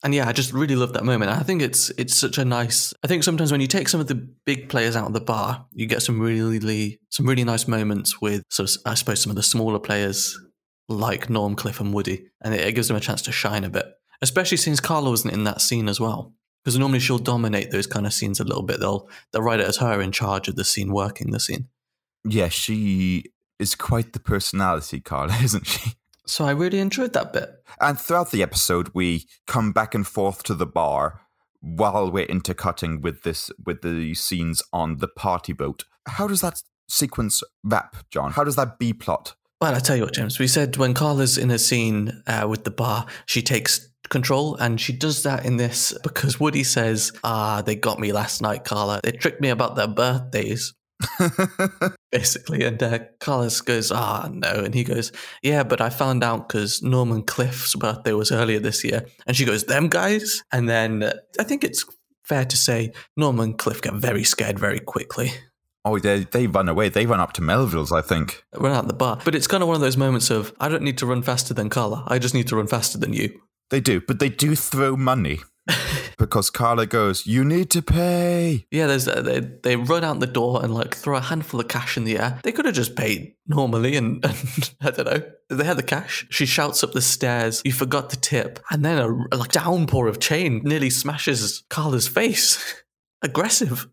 And 0.04 0.14
yeah, 0.14 0.28
I 0.28 0.34
just 0.34 0.54
really 0.54 0.76
love 0.76 0.94
that 0.94 1.04
moment. 1.04 1.32
I 1.32 1.40
think 1.40 1.64
it's 1.64 1.90
it's 1.98 2.16
such 2.16 2.38
a 2.38 2.46
nice. 2.46 2.94
I 3.04 3.08
think 3.08 3.24
sometimes 3.24 3.52
when 3.52 3.62
you 3.62 3.68
take 3.68 3.90
some 3.90 4.00
of 4.00 4.08
the 4.08 4.30
big 4.46 4.70
players 4.70 4.96
out 4.96 5.08
of 5.08 5.14
the 5.14 5.20
bar, 5.22 5.66
you 5.74 5.88
get 5.88 6.04
some 6.04 6.20
really 6.20 7.00
some 7.10 7.26
really 7.26 7.44
nice 7.44 7.68
moments 7.68 8.22
with 8.22 8.44
so 8.50 8.66
I 8.86 8.94
suppose 8.94 9.20
some 9.20 9.32
of 9.32 9.36
the 9.36 9.44
smaller 9.44 9.80
players 9.80 10.40
like 10.90 11.28
Norm, 11.28 11.56
Cliff, 11.56 11.80
and 11.80 11.92
Woody, 11.92 12.28
and 12.44 12.54
it, 12.54 12.62
it 12.62 12.76
gives 12.76 12.88
them 12.88 12.98
a 12.98 13.00
chance 13.00 13.24
to 13.24 13.32
shine 13.32 13.64
a 13.64 13.70
bit. 13.70 13.86
Especially 14.22 14.58
since 14.58 14.80
Carla 14.80 15.10
wasn't 15.10 15.34
in 15.34 15.46
that 15.46 15.62
scene 15.62 15.90
as 15.90 16.00
well, 16.00 16.36
because 16.64 16.78
normally 16.78 17.00
she'll 17.00 17.18
dominate 17.18 17.72
those 17.72 17.88
kind 17.88 18.06
of 18.06 18.14
scenes 18.14 18.40
a 18.40 18.44
little 18.44 18.64
bit. 18.64 18.80
They'll 18.80 19.10
they'll 19.32 19.42
write 19.42 19.60
it 19.60 19.68
as 19.68 19.78
her 19.78 20.02
in 20.02 20.12
charge 20.12 20.48
of 20.48 20.56
the 20.56 20.64
scene, 20.64 20.92
working 20.92 21.32
the 21.32 21.40
scene. 21.40 21.68
Yeah, 22.24 22.50
she 22.50 23.26
is 23.60 23.76
quite 23.76 24.14
the 24.14 24.20
personality, 24.20 25.00
Carla, 25.00 25.36
isn't 25.44 25.68
she? 25.68 25.94
So 26.26 26.46
I 26.46 26.52
really 26.52 26.80
enjoyed 26.80 27.14
that 27.14 27.34
bit. 27.34 27.50
And 27.80 28.00
throughout 28.00 28.32
the 28.32 28.44
episode, 28.44 28.92
we 28.94 29.28
come 29.48 29.72
back 29.72 29.96
and 29.96 30.08
forth 30.08 30.44
to 30.44 30.54
the 30.54 30.68
bar 30.68 31.22
while 31.62 32.12
we're 32.12 32.26
intercutting 32.26 33.02
with 33.02 33.24
this 33.24 33.52
with 33.64 33.82
the 33.82 34.14
scenes 34.14 34.64
on 34.72 34.98
the 34.98 35.08
party 35.08 35.54
boat. 35.54 35.86
How 36.08 36.28
does 36.28 36.42
that 36.42 36.62
sequence 36.88 37.44
wrap, 37.64 37.96
John? 38.10 38.32
How 38.32 38.44
does 38.44 38.56
that 38.56 38.80
B 38.80 38.94
plot? 38.94 39.36
Well, 39.62 39.76
I 39.76 39.80
tell 39.80 39.96
you 39.96 40.04
what, 40.04 40.14
James. 40.14 40.40
We 40.40 40.48
said 40.48 40.78
when 40.78 40.96
Carla's 40.96 41.38
in 41.38 41.52
a 41.52 41.60
scene 41.60 42.24
uh, 42.26 42.48
with 42.50 42.64
the 42.64 42.72
bar, 42.72 43.06
she 43.28 43.44
takes 43.44 43.91
control, 44.12 44.56
and 44.58 44.80
she 44.80 44.94
does 44.94 45.24
that 45.24 45.46
in 45.46 45.58
this 45.58 45.98
because 46.04 46.40
Woody 46.40 46.64
says, 46.64 47.12
"Ah, 47.24 47.64
they 47.64 47.76
got 47.76 48.00
me 48.00 48.12
last 48.12 48.42
night, 48.42 48.64
Carla. 48.64 49.00
They 49.04 49.12
tricked 49.12 49.42
me 49.42 49.50
about 49.50 49.76
their 49.76 49.88
birthdays." 49.88 50.76
basically. 52.12 52.64
And 52.64 52.82
uh, 52.82 53.00
Carlos 53.20 53.62
goes, 53.62 53.92
ah, 53.92 54.30
no. 54.32 54.50
And 54.50 54.74
he 54.74 54.84
goes, 54.84 55.12
yeah, 55.42 55.64
but 55.64 55.82
I 55.82 55.90
found 55.90 56.24
out 56.24 56.48
because 56.48 56.82
Norm 56.82 57.12
and 57.12 57.26
Cliff's 57.26 57.76
birthday 57.76 58.14
was 58.14 58.32
earlier 58.32 58.60
this 58.60 58.84
year. 58.84 59.06
And 59.26 59.36
she 59.36 59.46
goes, 59.46 59.66
them 59.66 59.88
guys? 59.88 60.44
And 60.52 60.70
then 60.70 61.04
uh, 61.04 61.14
I 61.40 61.44
think 61.44 61.64
it's 61.64 61.86
fair 62.24 62.46
to 62.46 62.58
say 62.58 62.92
Norm 63.18 63.40
and 63.40 63.58
Cliff 63.58 63.82
get 63.82 63.94
very 63.94 64.24
scared 64.24 64.60
very 64.60 64.80
quickly. 64.80 65.32
Oh, 65.84 65.98
they, 65.98 66.26
they 66.26 66.46
run 66.46 66.70
away. 66.70 66.90
They 66.90 67.08
run 67.08 67.20
up 67.20 67.34
to 67.34 67.42
Melville's, 67.42 67.92
I 67.92 68.02
think. 68.02 68.44
Run 68.54 68.72
out 68.72 68.88
the 68.88 68.94
bar. 68.94 69.20
But 69.26 69.34
it's 69.34 69.48
kind 69.48 69.64
of 69.64 69.68
one 69.68 69.76
of 69.76 69.82
those 69.82 69.98
moments 69.98 70.30
of, 70.30 70.54
I 70.60 70.70
don't 70.70 70.84
need 70.84 71.00
to 71.00 71.08
run 71.08 71.24
faster 71.24 71.56
than 71.56 71.70
Carla. 71.70 72.04
I 72.08 72.20
just 72.20 72.36
need 72.36 72.48
to 72.50 72.56
run 72.56 72.68
faster 72.68 73.00
than 73.00 73.14
you. 73.14 73.42
They 73.72 73.80
do, 73.80 74.02
but 74.02 74.20
they 74.20 74.30
do 74.30 74.56
throw 74.56 74.96
money. 74.96 75.40
because 76.18 76.50
Carla 76.50 76.86
goes, 76.86 77.26
"You 77.26 77.44
need 77.44 77.70
to 77.72 77.82
pay." 77.82 78.66
Yeah, 78.72 78.88
there's 78.88 79.08
uh, 79.08 79.22
they 79.22 79.40
they 79.40 79.76
run 79.76 80.04
out 80.04 80.20
the 80.20 80.28
door 80.28 80.64
and 80.64 80.74
like 80.74 80.96
throw 80.96 81.18
a 81.18 81.22
handful 81.22 81.60
of 81.60 81.68
cash 81.68 81.98
in 81.98 82.04
the 82.04 82.20
air. 82.20 82.40
They 82.44 82.52
could 82.52 82.66
have 82.66 82.76
just 82.76 82.96
paid 82.96 83.36
normally, 83.48 83.96
and, 83.96 84.24
and 84.26 84.74
I 84.82 84.92
don't 84.92 85.06
know. 85.06 85.24
They 85.50 85.64
had 85.64 85.78
the 85.78 85.84
cash. 85.84 86.28
She 86.30 86.46
shouts 86.46 86.84
up 86.84 86.94
the 86.94 87.02
stairs, 87.02 87.62
"You 87.64 87.72
forgot 87.72 88.10
the 88.10 88.16
tip!" 88.18 88.60
And 88.70 88.84
then 88.84 88.98
a, 88.98 89.36
a 89.36 89.38
like 89.38 89.52
downpour 89.52 90.08
of 90.08 90.20
chain 90.20 90.62
nearly 90.64 90.90
smashes 90.90 91.64
Carla's 91.70 92.08
face. 92.08 92.84
Aggressive. 93.22 93.88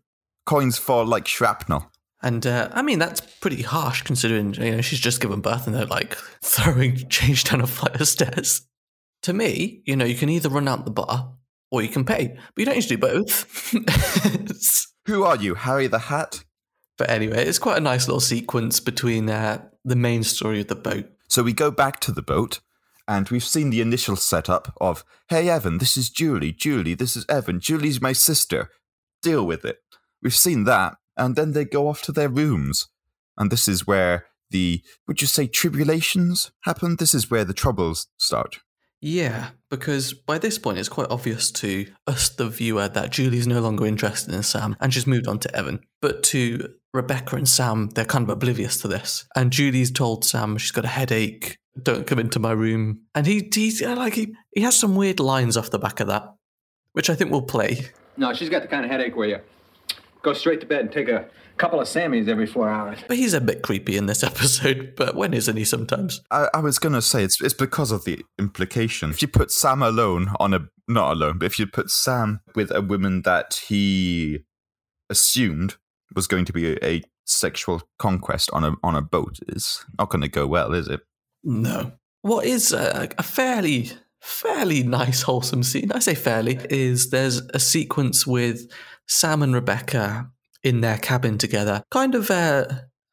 Coins 0.45 0.77
fall 0.77 1.05
like 1.05 1.27
shrapnel. 1.27 1.91
And 2.21 2.45
uh, 2.45 2.69
I 2.73 2.81
mean 2.81 2.99
that's 2.99 3.21
pretty 3.21 3.61
harsh 3.61 4.01
considering 4.01 4.53
you 4.55 4.71
know 4.71 4.81
she's 4.81 4.99
just 4.99 5.21
given 5.21 5.39
birth 5.39 5.67
and 5.67 5.75
they're 5.75 5.85
like 5.85 6.17
throwing 6.43 7.07
change 7.07 7.45
down 7.45 7.61
a 7.61 7.67
flight 7.67 8.01
of 8.01 8.07
stairs. 8.07 8.63
To 9.23 9.33
me, 9.33 9.81
you 9.85 9.95
know, 9.95 10.05
you 10.05 10.15
can 10.15 10.29
either 10.29 10.49
run 10.49 10.67
out 10.67 10.85
the 10.85 10.91
bar 10.91 11.33
or 11.71 11.81
you 11.81 11.89
can 11.89 12.05
pay, 12.05 12.35
but 12.35 12.57
you 12.57 12.65
don't 12.65 12.81
to 12.81 12.87
do 12.87 12.97
both. 12.97 13.73
Who 15.05 15.23
are 15.23 15.35
you, 15.35 15.55
Harry 15.55 15.87
the 15.87 15.99
Hat? 15.99 16.43
But 16.97 17.09
anyway, 17.09 17.45
it's 17.45 17.59
quite 17.59 17.77
a 17.77 17.81
nice 17.81 18.07
little 18.07 18.19
sequence 18.19 18.79
between 18.79 19.29
uh, 19.29 19.63
the 19.85 19.95
main 19.95 20.23
story 20.23 20.61
of 20.61 20.67
the 20.67 20.75
boat. 20.75 21.05
So 21.27 21.43
we 21.43 21.53
go 21.53 21.71
back 21.71 21.99
to 22.01 22.11
the 22.11 22.21
boat, 22.21 22.59
and 23.07 23.29
we've 23.29 23.43
seen 23.43 23.69
the 23.69 23.81
initial 23.81 24.15
setup 24.15 24.73
of, 24.81 25.03
hey, 25.29 25.49
Evan, 25.49 25.77
this 25.77 25.95
is 25.95 26.09
Julie. 26.09 26.51
Julie, 26.51 26.95
this 26.95 27.15
is 27.15 27.25
Evan. 27.29 27.59
Julie's 27.59 28.01
my 28.01 28.13
sister. 28.13 28.69
Deal 29.21 29.45
with 29.45 29.63
it. 29.65 29.77
We've 30.21 30.35
seen 30.35 30.65
that, 30.65 30.95
and 31.15 31.35
then 31.35 31.53
they 31.53 31.65
go 31.65 31.87
off 31.87 32.01
to 32.03 32.11
their 32.11 32.29
rooms. 32.29 32.87
And 33.37 33.51
this 33.51 33.67
is 33.67 33.87
where 33.87 34.25
the, 34.49 34.83
would 35.07 35.21
you 35.21 35.27
say, 35.27 35.47
tribulations 35.47 36.51
happen? 36.63 36.97
This 36.97 37.13
is 37.13 37.31
where 37.31 37.45
the 37.45 37.53
troubles 37.53 38.07
start. 38.17 38.59
Yeah, 39.01 39.51
because 39.69 40.13
by 40.13 40.39
this 40.39 40.57
point 40.57 40.77
it's 40.77 40.89
quite 40.89 41.09
obvious 41.09 41.51
to 41.51 41.87
us, 42.05 42.29
the 42.29 42.49
viewer, 42.49 42.89
that 42.89 43.11
Julie's 43.11 43.47
no 43.47 43.61
longer 43.61 43.85
interested 43.85 44.33
in 44.33 44.43
Sam 44.43 44.75
and 44.79 44.93
she's 44.93 45.07
moved 45.07 45.27
on 45.27 45.39
to 45.39 45.55
Evan. 45.55 45.81
But 46.01 46.23
to 46.23 46.73
Rebecca 46.93 47.35
and 47.35 47.47
Sam, 47.47 47.89
they're 47.89 48.05
kind 48.05 48.23
of 48.23 48.29
oblivious 48.29 48.81
to 48.81 48.87
this. 48.87 49.25
And 49.35 49.51
Julie's 49.51 49.91
told 49.91 50.25
Sam 50.25 50.57
she's 50.57 50.71
got 50.71 50.85
a 50.85 50.89
headache, 50.89 51.57
don't 51.81 52.07
come 52.07 52.19
into 52.19 52.39
my 52.39 52.51
room. 52.51 53.03
And 53.15 53.25
he, 53.25 53.49
he's 53.53 53.81
like, 53.81 54.15
he, 54.15 54.35
he 54.53 54.61
has 54.61 54.77
some 54.77 54.95
weird 54.95 55.19
lines 55.19 55.55
off 55.55 55.71
the 55.71 55.79
back 55.79 55.99
of 55.99 56.07
that, 56.07 56.35
which 56.93 57.09
I 57.09 57.15
think 57.15 57.31
we'll 57.31 57.43
play. 57.43 57.85
No, 58.17 58.33
she's 58.33 58.49
got 58.49 58.63
the 58.63 58.67
kind 58.67 58.83
of 58.83 58.91
headache 58.91 59.15
where 59.15 59.29
you 59.29 59.39
go 60.21 60.33
straight 60.33 60.59
to 60.59 60.65
bed 60.65 60.81
and 60.81 60.91
take 60.91 61.07
a 61.07 61.29
couple 61.59 61.79
of 61.79 61.87
Sammys 61.87 62.27
every 62.27 62.47
four 62.47 62.67
hours. 62.67 62.97
But 63.07 63.17
he's 63.17 63.33
a 63.33 63.41
bit 63.41 63.61
creepy 63.61 63.97
in 63.97 64.07
this 64.07 64.23
episode, 64.31 64.93
but 64.95 65.15
when 65.15 65.33
isn't 65.33 65.57
he 65.57 65.65
sometimes? 65.65 66.21
I, 66.31 66.47
I 66.53 66.59
was 66.59 66.79
going 66.79 66.93
to 66.93 67.01
say 67.01 67.23
it's, 67.23 67.39
it's 67.41 67.53
because 67.53 67.91
of 67.91 68.05
the 68.05 68.25
implication. 68.39 69.11
If 69.11 69.21
you 69.21 69.27
put 69.27 69.51
Sam 69.51 69.83
alone 69.83 70.31
on 70.39 70.53
a, 70.53 70.61
not 70.87 71.11
alone, 71.11 71.37
but 71.37 71.45
if 71.45 71.59
you 71.59 71.67
put 71.67 71.91
Sam 71.91 72.39
with 72.55 72.71
a 72.73 72.81
woman 72.81 73.21
that 73.23 73.61
he 73.67 74.39
assumed 75.09 75.75
was 76.15 76.25
going 76.25 76.45
to 76.45 76.53
be 76.53 76.71
a, 76.73 76.77
a 76.83 77.03
sexual 77.25 77.83
conquest 77.99 78.49
on 78.53 78.63
a, 78.63 78.73
on 78.81 78.95
a 78.95 79.01
boat, 79.01 79.37
is 79.47 79.85
not 79.99 80.09
going 80.09 80.21
to 80.21 80.29
go 80.29 80.47
well, 80.47 80.73
is 80.73 80.87
it? 80.87 81.01
No. 81.43 81.91
What 82.21 82.45
is 82.45 82.73
a, 82.73 83.09
a 83.17 83.23
fairly 83.23 83.91
fairly 84.21 84.83
nice 84.83 85.21
wholesome 85.21 85.63
scene 85.63 85.89
i 85.93 85.99
say 85.99 86.13
fairly 86.13 86.59
is 86.69 87.09
there's 87.09 87.37
a 87.53 87.59
sequence 87.59 88.27
with 88.27 88.69
sam 89.07 89.41
and 89.41 89.55
rebecca 89.55 90.29
in 90.63 90.81
their 90.81 90.97
cabin 90.97 91.37
together. 91.37 91.83
Kind 91.91 92.15
of, 92.15 92.29
uh, 92.29 92.65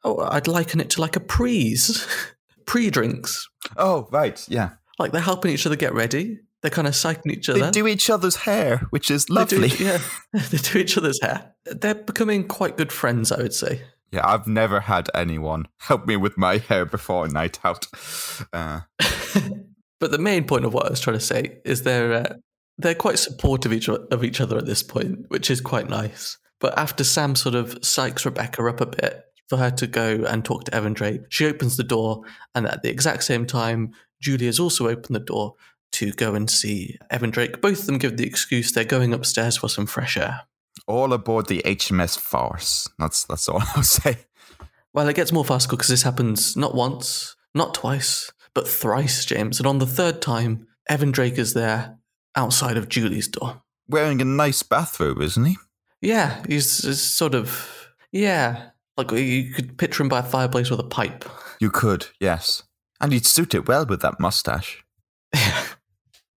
oh, 0.05 0.27
I'd 0.31 0.49
liken 0.49 0.81
it 0.81 0.91
to 0.91 1.01
like 1.01 1.17
a 1.17 1.21
prees, 1.21 2.07
pre 2.67 2.91
drinks. 2.91 3.49
Oh, 3.77 4.09
right, 4.11 4.45
yeah. 4.49 4.71
Like 4.99 5.13
they're 5.13 5.21
helping 5.21 5.53
each 5.53 5.67
other 5.67 5.77
get 5.77 5.95
ready. 5.95 6.41
They're 6.63 6.71
kind 6.71 6.89
of 6.89 6.95
psyching 6.95 7.31
each 7.31 7.49
other. 7.49 7.61
They 7.61 7.71
do 7.71 7.87
each 7.87 8.11
other's 8.11 8.37
hair, 8.37 8.79
which 8.91 9.11
is 9.11 9.29
lovely. 9.29 9.69
They 9.69 9.77
do, 9.77 9.85
yeah, 9.85 9.99
they 10.33 10.59
do 10.59 10.79
each 10.79 10.97
other's 10.97 11.21
hair. 11.21 11.55
They're 11.65 11.95
becoming 11.95 12.49
quite 12.49 12.77
good 12.77 12.93
friends, 12.93 13.31
I 13.31 13.43
would 13.43 13.55
say. 13.55 13.83
Yeah, 14.11 14.27
I've 14.27 14.47
never 14.47 14.81
had 14.81 15.11
anyone 15.15 15.67
help 15.79 16.07
me 16.07 16.17
with 16.17 16.39
my 16.39 16.59
hair 16.59 16.87
before 16.87 17.27
a 17.27 17.29
night 17.29 17.59
out. 17.65 17.87
Uh. 18.53 18.81
but 20.01 20.11
the 20.11 20.19
main 20.19 20.45
point 20.45 20.65
of 20.65 20.73
what 20.73 20.87
I 20.87 20.91
was 20.91 21.01
trying 21.01 21.19
to 21.19 21.25
say 21.25 21.59
is 21.65 21.83
they're 21.83 22.13
uh, 22.13 22.35
they're 22.79 22.95
quite 22.95 23.19
supportive 23.19 23.73
each 23.73 23.89
of 23.89 24.25
each 24.25 24.41
other 24.41 24.57
at 24.57 24.67
this 24.67 24.83
point, 24.83 25.27
which 25.29 25.51
is 25.51 25.61
quite 25.61 25.89
nice. 25.89 26.39
But 26.61 26.79
after 26.79 27.05
Sam 27.05 27.37
sort 27.37 27.55
of 27.55 27.81
psychs 27.81 28.25
Rebecca 28.25 28.65
up 28.67 28.81
a 28.81 28.87
bit 28.87 29.25
for 29.49 29.59
her 29.59 29.71
to 29.71 29.87
go 29.87 30.25
and 30.27 30.45
talk 30.45 30.65
to 30.65 30.75
Evan 30.75 30.95
Drake, 30.95 31.23
she 31.29 31.47
opens 31.47 31.77
the 31.77 31.85
door, 31.85 32.23
and 32.55 32.67
at 32.67 32.83
the 32.83 32.91
exact 32.91 33.25
same 33.25 33.47
time, 33.47 33.93
Julie 34.21 34.47
has 34.47 34.59
also 34.59 34.89
opened 34.89 35.15
the 35.15 35.21
door 35.21 35.55
to 35.93 36.13
go 36.13 36.35
and 36.35 36.51
see 36.51 36.99
Evan 37.11 37.31
Drake. 37.31 37.61
Both 37.61 37.81
of 37.81 37.87
them 37.87 37.99
give 37.99 38.17
the 38.17 38.27
excuse 38.27 38.73
they're 38.73 38.85
going 38.85 39.15
upstairs 39.15 39.57
for 39.57 39.69
some 39.69 39.87
fresh 39.87 40.17
air. 40.17 40.43
All 40.87 41.13
aboard 41.13 41.47
the 41.47 41.63
HMS 41.65 42.19
Farce. 42.19 42.89
That's 42.99 43.25
that's 43.25 43.49
all 43.49 43.63
I'll 43.77 43.83
say. 43.83 44.19
Well, 44.93 45.09
it 45.09 45.17
gets 45.17 45.33
more 45.33 45.45
farcical 45.45 45.77
because 45.77 45.89
this 45.89 46.03
happens 46.03 46.57
not 46.57 46.75
once, 46.75 47.37
not 47.55 47.75
twice, 47.75 48.33
but 48.55 48.69
thrice, 48.69 49.25
James. 49.25 49.59
And 49.59 49.67
on 49.67 49.79
the 49.79 49.87
third 49.87 50.23
time, 50.23 50.67
Evan 50.89 51.11
Drake 51.11 51.39
is 51.39 51.55
there 51.55 51.99
outside 52.35 52.77
of 52.77 52.89
Julie's 52.89 53.29
door. 53.29 53.63
Wearing 53.89 54.21
a 54.21 54.25
nice 54.25 54.63
bathrobe, 54.63 55.21
isn't 55.21 55.45
he? 55.45 55.57
Yeah, 56.01 56.43
he's, 56.49 56.85
he's 56.85 57.01
sort 57.01 57.35
of 57.35 57.87
yeah, 58.13 58.71
like 58.97 59.11
you 59.13 59.53
could 59.53 59.77
picture 59.79 60.03
him 60.03 60.09
by 60.09 60.21
a 60.21 60.23
fireplace 60.23 60.71
with 60.71 60.81
a 60.81 60.85
pipe. 60.85 61.25
You 61.61 61.71
could, 61.71 62.07
yes, 62.21 62.63
and 63.01 63.13
he'd 63.13 63.27
suit 63.27 63.55
it 63.55 63.69
well 63.69 63.87
with 63.87 64.01
that 64.03 64.21
mustache. 64.21 64.85
Yeah. 65.35 65.65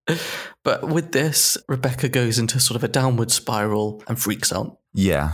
But 0.62 0.88
with 0.88 1.12
this, 1.12 1.56
Rebecca 1.68 2.10
goes 2.10 2.38
into 2.38 2.60
sort 2.60 2.76
of 2.76 2.84
a 2.84 2.88
downward 2.88 3.30
spiral 3.30 4.02
and 4.06 4.20
freaks 4.20 4.52
out. 4.52 4.78
Yeah, 4.92 5.32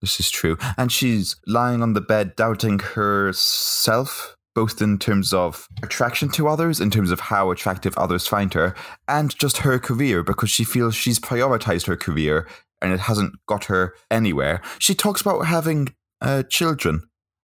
this 0.00 0.18
is 0.18 0.30
true. 0.30 0.58
And 0.76 0.90
she's 0.90 1.36
lying 1.46 1.80
on 1.80 1.92
the 1.92 2.00
bed, 2.00 2.34
doubting 2.34 2.80
herself, 2.80 4.36
both 4.52 4.82
in 4.82 4.98
terms 4.98 5.32
of 5.32 5.68
attraction 5.84 6.28
to 6.30 6.48
others, 6.48 6.80
in 6.80 6.90
terms 6.90 7.12
of 7.12 7.20
how 7.20 7.52
attractive 7.52 7.96
others 7.96 8.26
find 8.26 8.52
her, 8.54 8.74
and 9.06 9.38
just 9.38 9.58
her 9.58 9.78
career, 9.78 10.24
because 10.24 10.50
she 10.50 10.64
feels 10.64 10.96
she's 10.96 11.20
prioritized 11.20 11.86
her 11.86 11.96
career 11.96 12.48
and 12.82 12.92
it 12.92 13.00
hasn't 13.00 13.34
got 13.46 13.64
her 13.66 13.94
anywhere. 14.10 14.60
She 14.78 14.94
talks 14.94 15.20
about 15.20 15.46
having 15.46 15.94
uh, 16.20 16.42
children, 16.42 17.02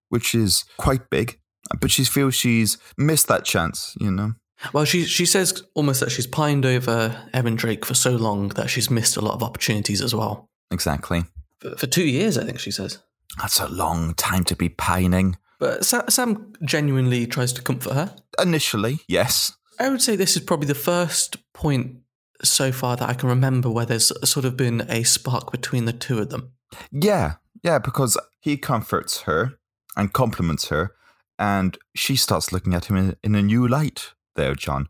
which 0.09 0.35
is 0.35 0.65
quite 0.77 1.09
big, 1.09 1.39
but 1.79 1.89
she 1.89 2.03
feels 2.03 2.35
she's 2.35 2.77
missed 2.97 3.27
that 3.27 3.45
chance, 3.45 3.95
you 3.99 4.11
know? 4.11 4.33
Well, 4.73 4.83
she 4.83 5.05
she 5.05 5.25
says 5.25 5.63
almost 5.73 6.01
that 6.01 6.11
she's 6.11 6.27
pined 6.27 6.65
over 6.65 7.15
Evan 7.33 7.55
Drake 7.55 7.85
for 7.85 7.93
so 7.93 8.11
long 8.11 8.49
that 8.49 8.69
she's 8.69 8.89
missed 8.89 9.15
a 9.15 9.21
lot 9.21 9.33
of 9.33 9.41
opportunities 9.41 10.01
as 10.01 10.13
well. 10.13 10.49
Exactly. 10.69 11.23
For, 11.59 11.77
for 11.77 11.87
two 11.87 12.05
years, 12.05 12.37
I 12.37 12.43
think 12.43 12.59
she 12.59 12.71
says. 12.71 12.99
That's 13.39 13.59
a 13.61 13.69
long 13.69 14.15
time 14.15 14.43
to 14.45 14.55
be 14.55 14.67
pining. 14.67 15.37
But 15.59 15.85
Sam 15.85 16.53
genuinely 16.63 17.25
tries 17.25 17.53
to 17.53 17.61
comfort 17.61 17.93
her. 17.93 18.15
Initially, 18.41 18.99
yes. 19.07 19.53
I 19.79 19.89
would 19.89 20.01
say 20.01 20.15
this 20.15 20.35
is 20.35 20.43
probably 20.43 20.67
the 20.67 20.75
first 20.75 21.37
point 21.53 21.97
so 22.43 22.71
far 22.71 22.95
that 22.97 23.09
I 23.09 23.13
can 23.13 23.29
remember 23.29 23.69
where 23.69 23.85
there's 23.85 24.11
sort 24.29 24.45
of 24.45 24.55
been 24.55 24.81
a 24.89 25.03
spark 25.03 25.51
between 25.51 25.85
the 25.85 25.93
two 25.93 26.19
of 26.19 26.29
them. 26.29 26.53
Yeah, 26.91 27.35
yeah, 27.63 27.79
because 27.79 28.17
he 28.39 28.57
comforts 28.57 29.21
her 29.21 29.59
and 29.97 30.13
compliments 30.13 30.69
her, 30.69 30.91
and 31.37 31.77
she 31.95 32.15
starts 32.15 32.51
looking 32.51 32.73
at 32.73 32.85
him 32.85 32.97
in, 32.97 33.15
in 33.23 33.35
a 33.35 33.41
new 33.41 33.67
light 33.67 34.13
there, 34.35 34.55
John. 34.55 34.87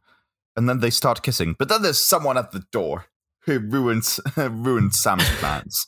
And 0.55 0.67
then 0.67 0.79
they 0.79 0.89
start 0.89 1.23
kissing, 1.23 1.55
but 1.57 1.69
then 1.69 1.81
there's 1.81 2.01
someone 2.01 2.37
at 2.37 2.51
the 2.51 2.65
door 2.71 3.05
who 3.41 3.59
ruins 3.59 4.19
ruins 4.35 4.99
Sam's 4.99 5.29
plans. 5.37 5.85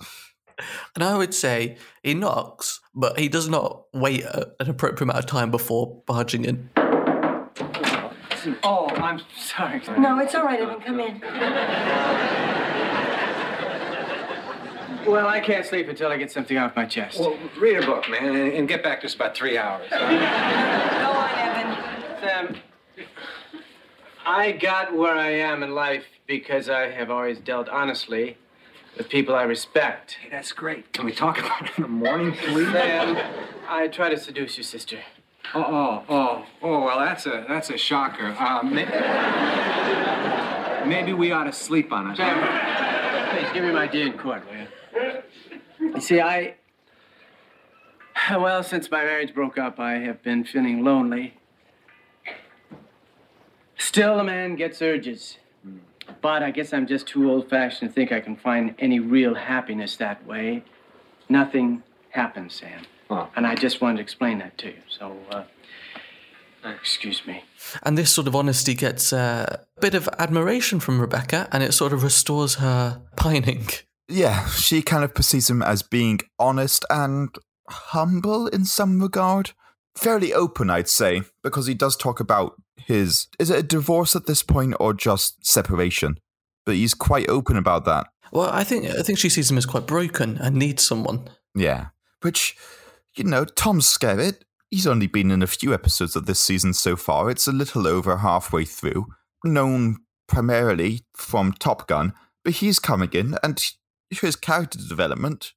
And 0.96 1.04
I 1.04 1.18
would 1.18 1.34
say 1.34 1.78
he 2.04 2.14
knocks, 2.14 2.80
but 2.94 3.20
he 3.20 3.28
does 3.28 3.50
not 3.50 3.84
wait 3.94 4.24
a- 4.24 4.52
an 4.60 4.70
appropriate 4.70 5.02
amount 5.02 5.20
of 5.20 5.26
time 5.26 5.52
before 5.52 6.02
barging 6.06 6.46
in. 6.46 6.70
Oh, 8.64 8.88
I'm 8.90 9.22
sorry. 9.38 9.82
No, 9.98 10.20
it's 10.20 10.36
all 10.36 10.44
right, 10.44 10.60
Evan. 10.60 10.82
Come 10.82 11.00
in. 11.00 11.22
Well, 15.06 15.28
I 15.28 15.40
can't 15.40 15.66
sleep 15.66 15.88
until 15.88 16.10
I 16.12 16.18
get 16.18 16.32
something 16.32 16.58
off 16.58 16.76
my 16.76 16.86
chest. 16.86 17.20
Well, 17.20 17.36
read 17.60 17.78
a 17.78 17.86
book, 17.86 18.08
man, 18.10 18.36
and, 18.36 18.54
and 18.54 18.68
get 18.68 18.84
back 18.84 19.02
to 19.02 19.08
us 19.08 19.16
about 19.16 19.36
three 19.36 19.58
hours. 19.58 19.90
Go 19.90 19.98
on, 19.98 21.30
Evan. 21.40 21.78
Sam, 22.22 22.58
I 24.26 24.52
got 24.52 24.94
where 24.94 25.16
I 25.16 25.32
am 25.32 25.64
in 25.64 25.74
life 25.74 26.06
because 26.28 26.70
I 26.70 26.92
have 26.92 27.10
always 27.10 27.40
dealt 27.40 27.68
honestly 27.68 28.38
with 28.96 29.10
people 29.10 29.34
I 29.36 29.44
respect. 29.44 30.18
Hey, 30.22 30.30
that's 30.30 30.52
great. 30.52 30.94
Can 30.94 31.06
we 31.06 31.12
talk 31.14 31.40
about 31.40 31.64
it 31.64 31.72
in 31.78 31.82
the 31.84 31.90
morning, 31.90 32.34
please? 32.34 32.72
Sam, 32.72 33.18
I 33.68 33.88
try 33.88 34.10
to 34.10 34.18
seduce 34.18 34.56
your 34.58 34.64
sister. 34.64 35.00
Oh, 35.54 35.64
oh, 35.64 36.04
oh, 36.10 36.46
oh. 36.62 36.86
Well, 36.86 37.00
that's 37.00 37.26
a 37.26 37.46
that's 37.48 37.70
a 37.70 37.78
shocker. 37.78 38.36
Uh, 38.40 38.64
may- 38.64 38.86
maybe 40.88 41.14
we 41.14 41.32
ought 41.32 41.44
to 41.44 41.52
sleep 41.54 41.92
on 41.92 42.12
it. 42.12 42.18
Sam, 42.18 43.30
please 43.36 43.52
give 43.54 43.64
me 43.66 43.72
my 43.72 43.88
day 43.88 44.04
in 44.04 44.14
court, 44.18 44.44
will 44.48 44.56
you? 44.56 44.68
You 45.94 46.02
see, 46.02 46.22
I. 46.22 46.56
Well, 48.30 48.64
since 48.64 48.90
my 48.90 49.04
marriage 49.04 49.34
broke 49.34 49.58
up, 49.58 49.80
I 49.80 49.94
have 49.96 50.22
been 50.24 50.44
feeling 50.46 50.84
lonely. 50.84 51.34
Still, 53.78 54.20
a 54.20 54.24
man 54.24 54.56
gets 54.56 54.82
urges. 54.82 55.38
But 56.22 56.44
I 56.44 56.52
guess 56.52 56.72
I'm 56.72 56.88
just 56.88 57.08
too 57.08 57.30
old 57.30 57.50
fashioned 57.50 57.90
to 57.90 57.94
think 57.94 58.12
I 58.12 58.20
can 58.20 58.36
find 58.36 58.76
any 58.80 59.00
real 59.00 59.34
happiness 59.36 59.96
that 59.98 60.26
way. 60.26 60.64
Nothing 61.30 61.84
happens, 62.10 62.54
Sam. 62.56 62.84
Oh. 63.12 63.28
And 63.36 63.46
I 63.46 63.56
just 63.56 63.82
wanted 63.82 63.98
to 63.98 64.02
explain 64.02 64.40
that 64.40 64.58
to 64.60 64.68
you. 64.68 64.82
So, 64.88 65.18
uh, 65.30 65.44
excuse 66.64 67.28
me. 67.28 67.44
And 67.84 67.98
this 67.98 68.10
sort 68.10 68.28
of 68.28 68.36
honesty 68.36 68.74
gets 68.74 69.12
uh, 69.12 69.58
a 69.78 69.82
bit 69.82 69.94
of 69.94 70.10
admiration 70.18 70.80
from 70.80 71.00
Rebecca, 71.00 71.48
and 71.52 71.62
it 71.62 71.74
sort 71.74 71.92
of 71.92 72.04
restores 72.04 72.56
her 72.56 73.02
pining. 73.18 73.68
Yeah, 74.08 74.48
she 74.48 74.82
kind 74.82 75.04
of 75.04 75.14
perceives 75.14 75.50
him 75.50 75.62
as 75.62 75.84
being 75.84 76.22
honest 76.40 76.86
and 76.90 77.30
humble 77.70 78.48
in 78.48 78.66
some 78.66 79.02
regard. 79.02 79.52
Fairly 79.96 80.34
open, 80.34 80.70
I'd 80.70 80.88
say, 80.88 81.24
because 81.44 81.68
he 81.68 81.74
does 81.74 81.98
talk 81.98 82.22
about 82.22 82.54
his. 82.78 83.28
Is 83.40 83.50
it 83.50 83.60
a 83.60 83.64
divorce 83.64 84.16
at 84.16 84.26
this 84.26 84.42
point 84.42 84.76
or 84.80 84.94
just 84.94 85.46
separation? 85.46 86.16
But 86.66 86.76
he's 86.76 86.94
quite 86.94 87.30
open 87.30 87.58
about 87.58 87.84
that. 87.86 88.08
Well, 88.32 88.50
I 88.50 88.64
think 88.64 88.86
I 88.86 89.02
think 89.02 89.20
she 89.20 89.28
sees 89.28 89.52
him 89.52 89.58
as 89.58 89.66
quite 89.66 89.86
broken 89.86 90.38
and 90.38 90.56
needs 90.56 90.84
someone. 90.84 91.28
Yeah. 91.54 91.88
Which, 92.22 92.56
you 93.16 93.24
know, 93.24 93.46
Tom 93.46 93.80
Skerritt, 93.80 94.42
he's 94.70 94.88
only 94.88 95.08
been 95.08 95.32
in 95.32 95.44
a 95.44 95.48
few 95.48 95.74
episodes 95.74 96.16
of 96.16 96.26
this 96.26 96.40
season 96.40 96.74
so 96.74 96.96
far. 96.96 97.30
It's 97.30 97.48
a 97.48 97.52
little 97.52 97.88
over 97.88 98.18
halfway 98.18 98.66
through. 98.66 99.08
Known 99.44 99.98
primarily 100.28 101.02
from 101.16 101.54
Top 101.54 101.88
Gun, 101.88 102.14
but 102.44 102.54
he's 102.56 102.80
coming 102.80 103.10
in 103.14 103.36
and 103.44 103.62
his 104.10 104.36
character 104.36 104.80
development. 104.80 105.54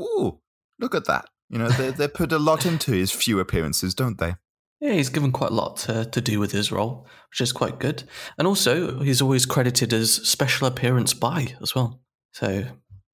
Ooh, 0.00 0.40
look 0.78 0.94
at 0.94 1.06
that. 1.06 1.26
You 1.48 1.58
know, 1.58 1.68
they, 1.68 1.90
they 1.90 2.08
put 2.08 2.32
a 2.32 2.38
lot 2.38 2.66
into 2.66 2.92
his 2.92 3.12
few 3.12 3.38
appearances, 3.38 3.94
don't 3.94 4.18
they? 4.18 4.34
Yeah, 4.80 4.92
he's 4.92 5.08
given 5.08 5.32
quite 5.32 5.52
a 5.52 5.54
lot 5.54 5.76
to, 5.78 6.04
to 6.04 6.20
do 6.20 6.38
with 6.38 6.52
his 6.52 6.70
role, 6.70 7.06
which 7.30 7.40
is 7.40 7.52
quite 7.52 7.78
good. 7.78 8.04
And 8.36 8.46
also, 8.46 9.00
he's 9.00 9.22
always 9.22 9.46
credited 9.46 9.92
as 9.92 10.12
special 10.12 10.66
appearance 10.66 11.14
by 11.14 11.54
as 11.62 11.74
well. 11.74 12.00
So 12.32 12.64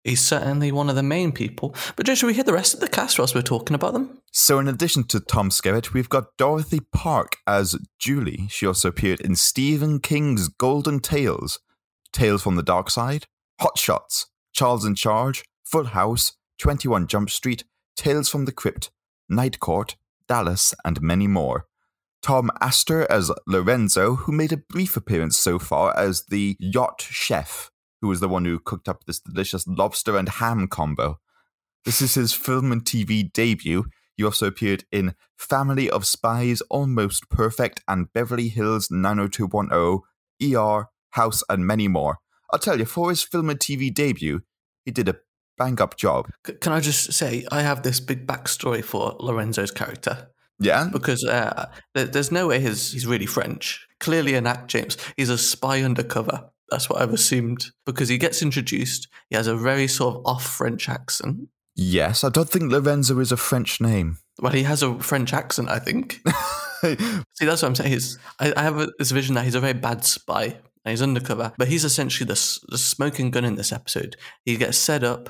he's 0.04 0.20
certainly 0.20 0.72
one 0.72 0.88
of 0.88 0.96
the 0.96 1.02
main 1.02 1.32
people. 1.32 1.74
But 1.96 2.06
Joe, 2.06 2.14
should 2.14 2.26
we 2.26 2.34
hear 2.34 2.44
the 2.44 2.52
rest 2.52 2.74
of 2.74 2.80
the 2.80 2.88
cast 2.88 3.18
whilst 3.18 3.34
we're 3.34 3.42
talking 3.42 3.74
about 3.74 3.92
them? 3.92 4.18
So, 4.32 4.58
in 4.58 4.68
addition 4.68 5.04
to 5.04 5.20
Tom 5.20 5.50
Skerritt, 5.50 5.92
we've 5.92 6.08
got 6.08 6.36
Dorothy 6.38 6.80
Parke 6.92 7.36
as 7.46 7.76
Julie. 7.98 8.46
She 8.48 8.66
also 8.66 8.88
appeared 8.88 9.20
in 9.20 9.36
Stephen 9.36 10.00
King's 10.00 10.48
Golden 10.48 11.00
Tales, 11.00 11.58
Tales 12.12 12.42
from 12.42 12.56
the 12.56 12.62
Dark 12.62 12.90
Side, 12.90 13.26
Hot 13.60 13.78
Shots, 13.78 14.26
Charles 14.52 14.84
in 14.84 14.94
Charge, 14.94 15.44
Full 15.64 15.84
House, 15.84 16.32
21 16.58 17.06
Jump 17.06 17.30
Street, 17.30 17.64
Tales 17.96 18.28
from 18.28 18.44
the 18.44 18.52
Crypt, 18.52 18.90
Night 19.28 19.60
Court, 19.60 19.96
Dallas, 20.28 20.74
and 20.84 21.00
many 21.02 21.26
more. 21.26 21.66
Tom 22.22 22.50
Astor 22.60 23.10
as 23.10 23.32
Lorenzo, 23.46 24.14
who 24.14 24.32
made 24.32 24.52
a 24.52 24.56
brief 24.56 24.96
appearance 24.96 25.36
so 25.36 25.58
far 25.58 25.96
as 25.98 26.26
the 26.26 26.56
yacht 26.60 27.02
chef, 27.02 27.71
who 28.02 28.08
was 28.08 28.20
the 28.20 28.28
one 28.28 28.44
who 28.44 28.58
cooked 28.58 28.88
up 28.88 29.04
this 29.04 29.20
delicious 29.20 29.66
lobster 29.66 30.18
and 30.18 30.28
ham 30.28 30.68
combo. 30.68 31.18
This 31.84 32.02
is 32.02 32.14
his 32.14 32.34
film 32.34 32.70
and 32.72 32.84
TV 32.84 33.32
debut. 33.32 33.86
He 34.16 34.24
also 34.24 34.46
appeared 34.46 34.84
in 34.92 35.14
Family 35.38 35.88
of 35.88 36.06
Spies, 36.06 36.60
Almost 36.62 37.30
Perfect, 37.30 37.80
and 37.88 38.12
Beverly 38.12 38.48
Hills 38.48 38.90
90210, 38.90 40.00
ER, 40.54 40.88
House, 41.10 41.42
and 41.48 41.66
many 41.66 41.88
more. 41.88 42.18
I'll 42.52 42.58
tell 42.58 42.78
you, 42.78 42.84
for 42.84 43.08
his 43.08 43.22
film 43.22 43.48
and 43.48 43.58
TV 43.58 43.92
debut, 43.94 44.42
he 44.84 44.90
did 44.90 45.08
a 45.08 45.16
bang 45.56 45.80
up 45.80 45.96
job. 45.96 46.28
Can 46.60 46.72
I 46.72 46.80
just 46.80 47.12
say, 47.12 47.46
I 47.50 47.62
have 47.62 47.82
this 47.82 48.00
big 48.00 48.26
backstory 48.26 48.84
for 48.84 49.16
Lorenzo's 49.20 49.70
character. 49.70 50.28
Yeah? 50.58 50.88
Because 50.92 51.24
uh, 51.24 51.70
there's 51.94 52.30
no 52.32 52.48
way 52.48 52.60
he's, 52.60 52.92
he's 52.92 53.06
really 53.06 53.26
French. 53.26 53.86
Clearly 54.00 54.34
an 54.34 54.46
act, 54.46 54.68
James. 54.68 54.96
He's 55.16 55.30
a 55.30 55.38
spy 55.38 55.82
undercover. 55.82 56.50
That's 56.72 56.90
what 56.90 57.00
I've 57.00 57.12
assumed. 57.12 57.66
Because 57.86 58.08
he 58.08 58.18
gets 58.18 58.42
introduced, 58.42 59.08
he 59.30 59.36
has 59.36 59.46
a 59.46 59.54
very 59.56 59.86
sort 59.86 60.16
of 60.16 60.22
off 60.26 60.44
French 60.44 60.88
accent. 60.88 61.48
Yes, 61.76 62.24
I 62.24 62.28
don't 62.28 62.48
think 62.48 62.70
Lorenzo 62.72 63.18
is 63.20 63.30
a 63.32 63.36
French 63.36 63.80
name. 63.80 64.18
Well, 64.40 64.52
he 64.52 64.62
has 64.64 64.82
a 64.82 64.98
French 65.00 65.32
accent, 65.32 65.68
I 65.70 65.78
think. 65.78 66.20
See, 66.82 67.46
that's 67.46 67.62
what 67.62 67.64
I'm 67.64 67.74
saying. 67.74 67.92
He's, 67.92 68.18
I, 68.40 68.52
I 68.56 68.62
have 68.62 68.78
a, 68.78 68.88
this 68.98 69.10
vision 69.10 69.34
that 69.36 69.44
he's 69.44 69.54
a 69.54 69.60
very 69.60 69.72
bad 69.74 70.04
spy 70.04 70.44
and 70.84 70.90
he's 70.90 71.00
undercover, 71.02 71.52
but 71.56 71.68
he's 71.68 71.84
essentially 71.84 72.26
the, 72.26 72.58
the 72.68 72.76
smoking 72.78 73.30
gun 73.30 73.44
in 73.44 73.54
this 73.54 73.72
episode. 73.72 74.16
He 74.44 74.56
gets 74.56 74.76
set 74.78 75.04
up, 75.04 75.28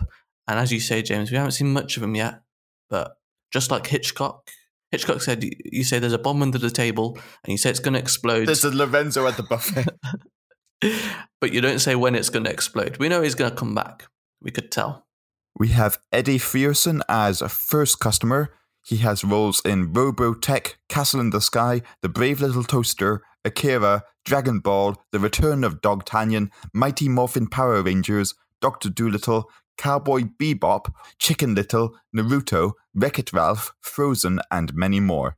and 0.49 0.59
as 0.59 0.73
you 0.73 0.81
say, 0.81 1.03
James, 1.03 1.31
we 1.31 1.37
haven't 1.37 1.53
seen 1.53 1.73
much 1.73 1.97
of 1.97 2.03
him 2.03 2.15
yet, 2.15 2.41
but 2.89 3.17
just 3.53 3.71
like 3.71 3.87
Hitchcock, 3.87 4.51
Hitchcock 4.91 5.21
said, 5.23 5.45
you- 5.45 5.53
you 5.65 5.85
say 5.85 5.99
there's 5.99 6.13
a 6.13 6.19
bomb 6.19 6.43
under 6.43 6.59
the 6.59 6.71
table 6.71 7.17
and 7.45 7.53
you 7.53 7.59
say 7.59 7.71
it's 7.71 7.79
going 7.81 7.95
to 7.95 8.01
explode, 8.01 8.47
There's 8.47 8.65
a 8.65 8.75
Lorenzo 8.75 9.27
at 9.27 9.37
the 9.37 9.43
buffet. 9.43 9.87
but 11.41 11.53
you 11.53 11.61
don't 11.61 11.81
say 11.81 11.95
when 11.95 12.15
it's 12.15 12.31
going 12.31 12.45
to 12.45 12.51
explode. 12.51 12.97
We 12.99 13.09
know 13.09 13.23
he's 13.23 13.35
going 13.35 13.51
to 13.51 13.57
come 13.57 13.75
back. 13.75 14.09
We 14.41 14.51
could 14.51 14.71
tell. 14.71 15.07
We 15.59 15.69
have 15.69 15.99
Eddie 16.13 16.39
Frierson 16.39 17.03
as 17.09 17.43
a 17.43 17.49
first 17.49 18.01
customer. 18.01 18.55
He 18.85 18.97
has 18.99 19.23
roles 19.23 19.61
in 19.65 19.93
Robotech, 19.93 20.75
Castle 20.89 21.21
in 21.21 21.31
the 21.31 21.41
Sky, 21.41 21.83
The 22.01 22.09
Brave 22.09 22.41
Little 22.41 22.65
Toaster, 22.65 23.23
Akira, 23.45 24.05
Dragon 24.25 24.61
Ball, 24.61 24.97
The 25.13 25.21
Return 25.21 25.63
of 25.63 25.81
Dog 25.81 26.05
Dogtanian, 26.05 26.51
Mighty 26.73 27.09
Morphin 27.09 27.49
Power 27.49 27.83
Rangers, 27.83 28.35
Doctor 28.61 28.89
Dolittle, 28.89 29.49
Cowboy 29.77 30.23
Bebop, 30.41 30.93
Chicken 31.19 31.55
Little, 31.55 31.95
Naruto, 32.17 32.73
Wreck 32.95 33.19
It 33.19 33.33
Ralph, 33.33 33.73
Frozen, 33.81 34.41
and 34.51 34.75
many 34.75 35.01
more. 35.01 35.37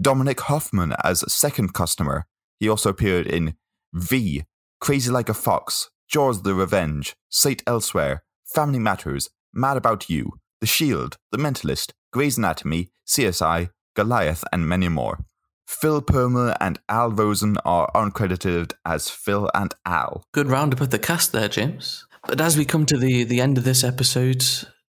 Dominic 0.00 0.40
Hoffman 0.42 0.94
as 1.02 1.30
second 1.32 1.74
customer. 1.74 2.26
He 2.60 2.68
also 2.68 2.90
appeared 2.90 3.26
in 3.26 3.54
V, 3.92 4.44
Crazy 4.80 5.10
Like 5.10 5.28
a 5.28 5.34
Fox, 5.34 5.90
Jaws 6.08 6.42
the 6.42 6.54
Revenge, 6.54 7.14
St. 7.28 7.62
Elsewhere, 7.66 8.22
Family 8.46 8.78
Matters, 8.78 9.28
Mad 9.52 9.76
About 9.76 10.08
You, 10.08 10.34
The 10.60 10.66
Shield, 10.66 11.16
The 11.32 11.38
Mentalist, 11.38 11.92
Grey's 12.12 12.38
Anatomy, 12.38 12.90
CSI, 13.06 13.70
Goliath, 13.94 14.44
and 14.52 14.68
many 14.68 14.88
more. 14.88 15.18
Phil 15.66 16.00
Perlman 16.00 16.56
and 16.60 16.78
Al 16.88 17.10
Rosen 17.10 17.58
are 17.64 17.90
uncredited 17.94 18.72
as 18.86 19.10
Phil 19.10 19.50
and 19.54 19.74
Al. 19.84 20.22
Good 20.32 20.48
roundup 20.48 20.80
of 20.80 20.90
the 20.90 20.98
cast 20.98 21.32
there, 21.32 21.48
James. 21.48 22.06
But 22.26 22.40
as 22.40 22.56
we 22.56 22.64
come 22.64 22.86
to 22.86 22.96
the, 22.96 23.24
the 23.24 23.40
end 23.40 23.58
of 23.58 23.64
this 23.64 23.84
episode, 23.84 24.42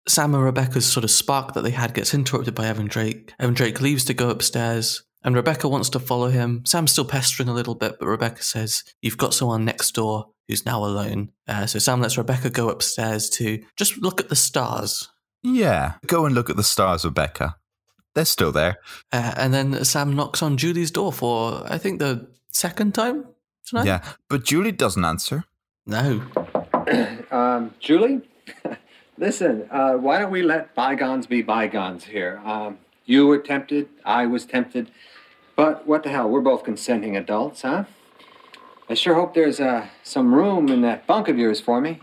Sam 0.09 0.35
and 0.35 0.43
Rebecca's 0.43 0.87
sort 0.87 1.05
of 1.05 1.11
spark 1.11 1.55
that 1.55 1.63
they 1.63 1.71
had 1.71 1.95
gets 1.95 2.13
interrupted 2.13 2.55
by 2.55 2.67
Evan 2.67 2.87
Drake. 2.87 3.33
Evan 3.39 3.55
Drake 3.55 3.81
leaves 3.81 4.05
to 4.07 4.15
go 4.15 4.31
upstairs, 4.31 5.03
and 5.25 5.35
Rebecca 5.35 5.69
wants 5.69 5.89
to 5.91 5.99
follow 5.99 6.29
him. 6.29 6.63
Sam's 6.67 6.93
still 6.93 7.05
pestering 7.05 7.49
a 7.49 7.55
little 7.55 7.75
bit, 7.75 7.97
but 7.99 8.07
Rebecca 8.07 8.43
says, 8.43 8.85
You've 9.01 9.19
got 9.19 9.35
someone 9.35 9.65
next 9.65 9.93
door 9.93 10.29
who's 10.47 10.67
now 10.67 10.85
alone. 10.85 11.33
Uh, 11.49 11.67
so 11.67 11.79
Sam 11.79 12.01
lets 12.01 12.19
Rebecca 12.19 12.51
go 12.51 12.69
upstairs 12.69 13.31
to 13.31 13.63
just 13.77 13.97
look 13.99 14.21
at 14.21 14.29
the 14.29 14.37
stars. 14.37 15.09
Yeah, 15.43 15.95
go 16.07 16.27
and 16.27 16.35
look 16.35 16.51
at 16.51 16.57
the 16.57 16.63
stars, 16.63 17.05
Rebecca. 17.05 17.57
They're 18.15 18.25
still 18.25 18.53
there. 18.53 18.77
Uh, 19.13 19.33
and 19.37 19.53
then 19.53 19.85
Sam 19.85 20.15
knocks 20.15 20.43
on 20.43 20.57
Julie's 20.57 20.91
door 20.91 21.13
for, 21.13 21.63
I 21.71 21.79
think, 21.79 21.99
the 21.99 22.29
second 22.51 22.95
time 22.95 23.27
tonight. 23.67 23.87
Yeah, 23.87 24.05
but 24.29 24.45
Julie 24.45 24.73
doesn't 24.73 25.05
answer. 25.05 25.45
No. 25.87 26.23
Um, 27.31 27.75
Julie, 27.81 28.21
listen, 29.19 29.67
uh, 29.71 29.95
why 29.95 30.19
don't 30.19 30.31
we 30.31 30.43
let 30.43 30.75
bygones 30.75 31.27
be 31.27 31.43
bygones 31.43 32.05
here? 32.05 32.41
Um, 32.45 32.79
you 33.07 33.27
were 33.27 33.39
tempted, 33.39 33.89
I 34.05 34.27
was 34.27 34.45
tempted, 34.45 34.91
but 35.57 35.87
what 35.87 36.03
the 36.03 36.11
hell? 36.11 36.29
We're 36.29 36.41
both 36.41 36.65
consenting 36.65 37.17
adults, 37.17 37.63
huh? 37.63 37.85
I 38.89 38.95
sure 38.95 39.15
hope 39.15 39.35
there's 39.35 39.61
uh, 39.61 39.87
some 40.03 40.35
room 40.35 40.69
in 40.69 40.83
that 40.83 41.07
bunk 41.07 41.29
of 41.29 41.39
yours 41.39 41.61
for 41.61 41.81
me. 41.81 42.01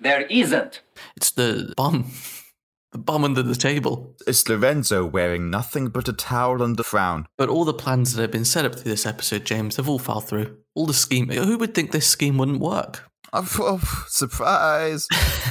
There 0.00 0.22
isn't. 0.22 0.82
It's 1.16 1.30
the 1.30 1.72
bomb. 1.76 2.10
The 2.92 2.98
bomb 2.98 3.24
under 3.24 3.42
the 3.42 3.54
table. 3.54 4.14
It's 4.26 4.48
Lorenzo 4.48 5.04
wearing 5.04 5.50
nothing 5.50 5.88
but 5.88 6.08
a 6.08 6.12
towel 6.12 6.62
and 6.62 6.78
a 6.78 6.82
frown. 6.82 7.26
But 7.36 7.48
all 7.48 7.64
the 7.64 7.74
plans 7.74 8.14
that 8.14 8.22
have 8.22 8.30
been 8.30 8.44
set 8.44 8.64
up 8.64 8.74
through 8.74 8.90
this 8.90 9.06
episode, 9.06 9.44
James, 9.44 9.76
they've 9.76 9.88
all 9.88 9.98
fell 9.98 10.20
through. 10.20 10.56
All 10.74 10.86
the 10.86 10.94
scheme. 10.94 11.28
Who 11.28 11.58
would 11.58 11.74
think 11.74 11.92
this 11.92 12.06
scheme 12.06 12.38
wouldn't 12.38 12.60
work? 12.60 13.04
Oh, 13.32 13.46
oh, 13.58 14.04
surprise! 14.08 15.06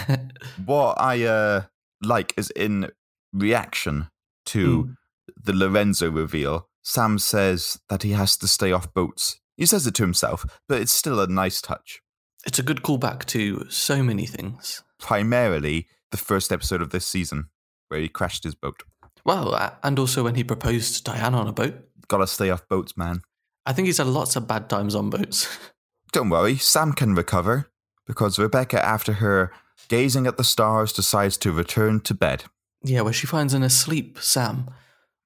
what 0.65 0.99
I 0.99 1.23
uh, 1.23 1.63
like 2.01 2.34
is 2.38 2.51
in 2.51 2.89
reaction 3.34 4.08
to 4.47 4.95
the 5.35 5.53
Lorenzo 5.53 6.09
reveal, 6.09 6.67
Sam 6.83 7.17
says 7.19 7.79
that 7.89 8.03
he 8.03 8.11
has 8.11 8.38
to 8.38 8.47
stay 8.47 8.71
off 8.71 8.93
boats. 8.93 9.39
He 9.57 9.65
says 9.65 9.88
it 9.88 9.95
to 9.95 10.03
himself, 10.03 10.45
but 10.67 10.81
it's 10.81 10.91
still 10.91 11.19
a 11.19 11.27
nice 11.27 11.61
touch. 11.61 12.01
It's 12.45 12.59
a 12.59 12.63
good 12.63 12.83
callback 12.83 13.25
to 13.25 13.65
so 13.69 14.03
many 14.03 14.25
things. 14.25 14.83
Primarily 14.99 15.88
the 16.11 16.17
first 16.17 16.51
episode 16.51 16.81
of 16.81 16.91
this 16.91 17.07
season, 17.07 17.49
where 17.88 17.99
he 17.99 18.07
crashed 18.07 18.43
his 18.43 18.55
boat. 18.55 18.83
Well, 19.23 19.77
and 19.83 19.97
also 19.97 20.23
when 20.23 20.35
he 20.35 20.43
proposed 20.43 20.97
to 20.97 21.03
Diane 21.11 21.33
on 21.33 21.47
a 21.47 21.51
boat. 21.53 21.75
Gotta 22.07 22.27
stay 22.27 22.49
off 22.51 22.67
boats, 22.67 22.95
man. 22.95 23.21
I 23.65 23.73
think 23.73 23.88
he's 23.88 23.97
had 23.97 24.07
lots 24.07 24.35
of 24.35 24.47
bad 24.47 24.69
times 24.69 24.93
on 24.93 25.09
boats. 25.09 25.47
Don't 26.11 26.29
worry, 26.29 26.57
Sam 26.57 26.93
can 26.93 27.15
recover, 27.15 27.71
because 28.05 28.38
Rebecca, 28.38 28.85
after 28.85 29.13
her 29.13 29.51
gazing 29.88 30.27
at 30.27 30.38
the 30.38 30.43
stars, 30.43 30.93
decides 30.93 31.38
to 31.38 31.51
return 31.51 31.99
to 32.01 32.13
bed. 32.13 32.43
yeah, 32.83 33.01
where 33.01 33.11
she 33.13 33.25
finds 33.25 33.53
an 33.55 33.63
asleep 33.63 34.19
Sam. 34.21 34.69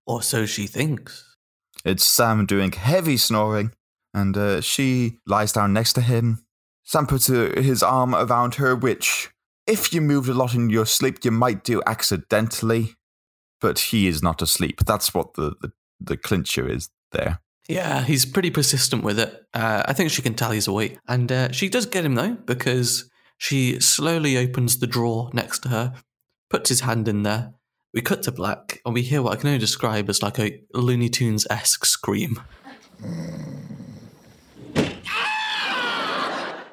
Or 0.09 0.23
so 0.23 0.47
she 0.47 0.65
thinks. 0.65 1.35
It's 1.85 2.03
Sam 2.03 2.47
doing 2.47 2.71
heavy 2.71 3.15
snoring, 3.15 3.73
and 4.11 4.35
uh, 4.35 4.61
she 4.61 5.19
lies 5.27 5.51
down 5.51 5.71
next 5.71 5.93
to 5.93 6.01
him. 6.01 6.39
Sam 6.83 7.05
puts 7.05 7.29
uh, 7.29 7.51
his 7.57 7.83
arm 7.83 8.15
around 8.15 8.55
her, 8.55 8.75
which, 8.75 9.29
if 9.67 9.93
you 9.93 10.01
moved 10.01 10.27
a 10.27 10.33
lot 10.33 10.55
in 10.55 10.71
your 10.71 10.87
sleep, 10.87 11.23
you 11.23 11.29
might 11.29 11.63
do 11.63 11.83
accidentally. 11.85 12.95
But 13.61 13.77
he 13.77 14.07
is 14.07 14.23
not 14.23 14.41
asleep. 14.41 14.83
That's 14.83 15.13
what 15.13 15.35
the, 15.35 15.53
the, 15.61 15.71
the 15.99 16.17
clincher 16.17 16.67
is 16.67 16.89
there. 17.11 17.41
Yeah, 17.67 18.01
he's 18.01 18.25
pretty 18.25 18.49
persistent 18.49 19.03
with 19.03 19.19
it. 19.19 19.45
Uh, 19.53 19.83
I 19.85 19.93
think 19.93 20.09
she 20.09 20.23
can 20.23 20.33
tell 20.33 20.49
he's 20.49 20.67
awake. 20.67 20.97
And 21.07 21.31
uh, 21.31 21.51
she 21.51 21.69
does 21.69 21.85
get 21.85 22.03
him, 22.03 22.15
though, 22.15 22.33
because 22.33 23.07
she 23.37 23.79
slowly 23.79 24.37
opens 24.37 24.79
the 24.79 24.87
drawer 24.87 25.29
next 25.33 25.59
to 25.59 25.69
her, 25.69 25.93
puts 26.49 26.69
his 26.69 26.79
hand 26.79 27.07
in 27.07 27.21
there. 27.21 27.53
We 27.93 28.01
cut 28.01 28.23
to 28.23 28.31
black, 28.31 28.81
and 28.85 28.93
we 28.93 29.01
hear 29.01 29.21
what 29.21 29.33
I 29.33 29.35
can 29.37 29.47
only 29.47 29.59
describe 29.59 30.09
as 30.09 30.21
like 30.21 30.39
a 30.39 30.61
Looney 30.73 31.09
Tunes 31.09 31.47
esque 31.49 31.85
scream. 31.85 32.41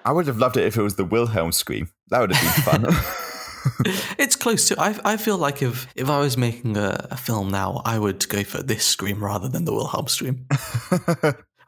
I 0.05 0.13
would 0.13 0.27
have 0.27 0.39
loved 0.39 0.57
it 0.57 0.65
if 0.65 0.77
it 0.77 0.83
was 0.83 0.97
the 0.97 1.05
Wilhelm 1.05 1.53
scream. 1.53 1.91
That 2.11 2.21
would 2.21 2.33
have 2.33 2.73
been 2.75 2.91
fun. 2.93 2.95
It's 4.19 4.37
close 4.37 4.69
to. 4.69 4.81
I, 4.81 4.99
I 5.05 5.17
feel 5.17 5.39
like 5.39 5.63
if, 5.63 5.87
if 5.95 6.09
I 6.09 6.19
was 6.19 6.37
making 6.37 6.77
a, 6.77 7.09
a 7.11 7.17
film 7.17 7.51
now, 7.51 7.83
I 7.85 7.99
would 7.99 8.29
go 8.29 8.45
for 8.45 8.63
this 8.63 8.85
scream 8.85 9.23
rather 9.23 9.49
than 9.49 9.65
the 9.65 9.73
Wilhelm 9.73 10.09
scream. 10.09 10.47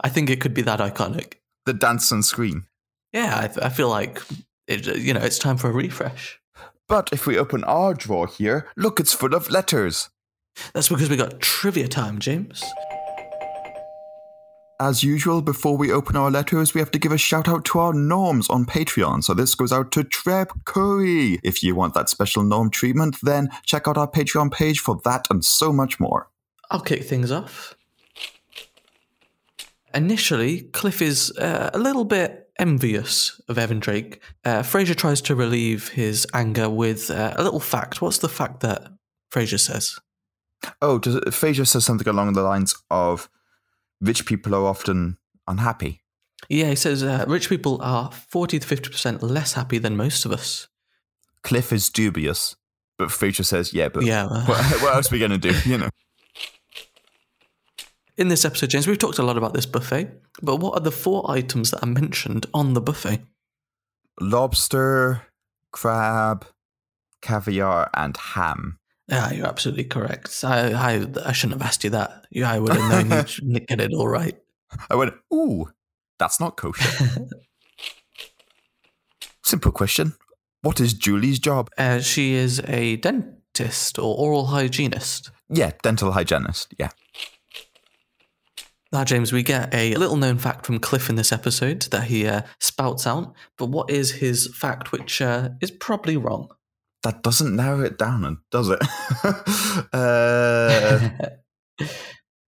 I 0.01 0.09
think 0.09 0.31
it 0.31 0.41
could 0.41 0.55
be 0.55 0.63
that 0.63 0.81
iconic. 0.81 1.35
the 1.67 1.73
dance 1.73 2.11
and 2.11 2.25
scream. 2.25 2.67
Yeah, 3.13 3.35
I, 3.35 3.67
I 3.67 3.69
feel 3.69 3.89
like 3.89 4.23
it, 4.67 4.87
you 4.97 5.13
know 5.13 5.21
it's 5.21 5.39
time 5.39 5.57
for 5.57 5.69
a 5.69 5.73
refresh. 5.73 6.38
But 6.89 7.11
if 7.13 7.27
we 7.27 7.39
open 7.39 7.65
our 7.65 7.93
drawer 7.93 8.27
here, 8.27 8.67
look, 8.77 8.99
it's 8.99 9.13
full 9.13 9.35
of 9.35 9.51
letters. 9.51 10.09
That's 10.73 10.89
because 10.89 11.11
we 11.11 11.17
got 11.17 11.41
trivia 11.41 11.87
time, 11.87 12.19
James. 12.19 12.65
As 14.81 15.03
usual, 15.03 15.43
before 15.43 15.77
we 15.77 15.93
open 15.93 16.17
our 16.17 16.31
letters, 16.31 16.73
we 16.73 16.81
have 16.81 16.93
to 16.93 16.99
give 16.99 17.13
a 17.13 17.19
shout 17.19 17.49
out 17.49 17.65
to 17.67 17.81
our 17.81 17.93
norms 17.93 18.49
on 18.49 18.65
Patreon. 18.65 19.25
So 19.25 19.35
this 19.35 19.55
goes 19.55 19.73
out 19.73 19.91
to 19.93 20.05
Treb 20.05 20.65
Curry. 20.65 21.41
If 21.43 21.63
you 21.63 21.75
want 21.75 21.95
that 21.95 22.09
special 22.09 22.43
norm 22.43 22.71
treatment, 22.71 23.17
then 23.23 23.51
check 23.65 23.89
out 23.89 23.99
our 23.99 24.09
Patreon 24.09 24.53
page 24.53 24.79
for 24.79 24.99
that 25.05 25.27
and 25.31 25.45
so 25.45 25.73
much 25.73 25.99
more. 25.99 26.31
I'll 26.71 26.81
kick 26.81 27.05
things 27.05 27.33
off. 27.33 27.77
Initially, 29.93 30.63
Cliff 30.63 31.03
is 31.03 31.37
uh, 31.39 31.71
a 31.75 31.79
little 31.79 32.05
bit 32.05 32.48
envious 32.59 33.41
of 33.49 33.59
Evan 33.59 33.81
Drake. 33.81 34.21
Uh, 34.45 34.63
Frasier 34.63 34.97
tries 34.97 35.21
to 35.23 35.35
relieve 35.35 35.89
his 35.91 36.27
anger 36.35 36.69
with 36.69 37.11
uh, 37.11 37.35
a 37.37 37.43
little 37.43 37.61
fact. 37.61 38.03
What's 38.03 38.19
the 38.19 38.29
fact 38.29 38.61
that 38.61 38.93
Frasier 39.33 39.61
says? 39.61 39.99
Oh, 40.83 40.99
does 40.99 41.17
it, 41.17 41.25
Frasier 41.25 41.67
says 41.67 41.85
something 41.85 42.09
along 42.09 42.33
the 42.33 42.43
lines 42.43 42.75
of 42.91 43.29
rich 44.01 44.27
people 44.27 44.55
are 44.55 44.65
often 44.65 45.19
unhappy. 45.47 46.03
Yeah, 46.49 46.67
he 46.67 46.77
says 46.77 47.03
uh, 47.03 47.25
rich 47.29 47.49
people 47.49 47.81
are 47.83 48.11
40 48.13 48.61
to 48.61 48.67
50% 48.77 49.23
less 49.23 49.55
happy 49.55 49.79
than 49.79 49.97
most 49.97 50.25
of 50.25 50.33
us. 50.33 50.69
Cliff 51.43 51.73
is 51.73 51.89
dubious, 51.89 52.57
but 52.97 53.11
Fraser 53.11 53.43
says, 53.43 53.73
yeah, 53.73 53.89
but 53.89 54.05
Yeah. 54.05 54.27
what, 54.47 54.83
what 54.83 54.95
else 54.95 55.11
are 55.11 55.15
we 55.15 55.19
going 55.19 55.31
to 55.31 55.39
do? 55.39 55.55
You 55.65 55.79
know. 55.79 55.89
In 58.19 58.27
this 58.27 58.45
episode, 58.45 58.71
James, 58.71 58.89
we've 58.89 58.99
talked 58.99 59.21
a 59.21 59.23
lot 59.23 59.39
about 59.39 59.55
this 59.55 59.65
buffet, 59.65 60.11
but 60.43 60.57
what 60.57 60.75
are 60.75 60.81
the 60.81 60.91
four 60.91 61.31
items 61.31 61.71
that 61.71 61.85
are 61.85 61.87
mentioned 61.87 62.47
on 62.53 62.75
the 62.75 62.81
buffet? 62.81 63.21
Lobster, 64.21 65.23
crab, 65.71 66.45
caviar, 67.23 67.89
and 67.95 68.17
ham. 68.17 68.81
Yeah, 69.07 69.31
you're 69.31 69.47
absolutely 69.47 69.85
correct. 69.85 70.43
I, 70.43 70.73
I, 70.73 71.07
I 71.27 71.33
shouldn't 71.33 71.61
have 71.61 71.69
asked 71.69 71.85
you 71.85 71.91
that. 71.91 72.27
Yeah, 72.33 72.51
I 72.51 72.59
would 72.59 72.73
have 72.73 73.09
known 73.09 73.25
you'd 73.41 73.67
get 73.69 73.81
it 73.81 73.95
all 73.95 74.09
right. 74.09 74.37
I 74.91 74.97
went, 74.97 75.15
ooh, 75.33 75.71
that's 76.19 76.41
not 76.41 76.57
kosher. 76.57 77.09
Simple 79.45 79.71
question. 79.71 80.15
What 80.63 80.81
is 80.81 80.93
Julie's 80.93 81.39
job? 81.39 81.71
Uh, 81.79 82.01
she 82.01 82.33
is 82.33 82.61
a 82.67 82.97
dentist 82.97 83.97
or 83.97 84.17
oral 84.17 84.47
hygienist. 84.47 85.31
Yeah, 85.49 85.71
dental 85.85 86.11
hygienist. 86.11 86.75
Yeah. 86.77 86.91
Now, 88.91 89.05
James, 89.05 89.33
we 89.33 89.43
get 89.43 89.75
a 89.75 89.95
little 89.97 90.17
known 90.17 90.39
fact 90.39 90.65
from 90.65 90.79
Cliff 90.79 91.11
in 91.11 91.17
this 91.17 91.31
episode 91.31 91.83
that 91.91 92.05
he 92.05 92.27
uh, 92.27 92.43
spouts 92.59 93.07
out. 93.07 93.35
But 93.59 93.67
what 93.67 93.91
is 93.91 94.13
his 94.13 94.55
fact, 94.57 94.93
which 94.93 95.21
uh, 95.21 95.51
is 95.61 95.71
probably 95.71 96.17
wrong? 96.17 96.49
That 97.03 97.23
doesn't 97.23 97.55
narrow 97.55 97.81
it 97.83 97.99
down, 97.99 98.39
does 98.51 98.71
it? 98.71 98.81
uh, 99.93 101.09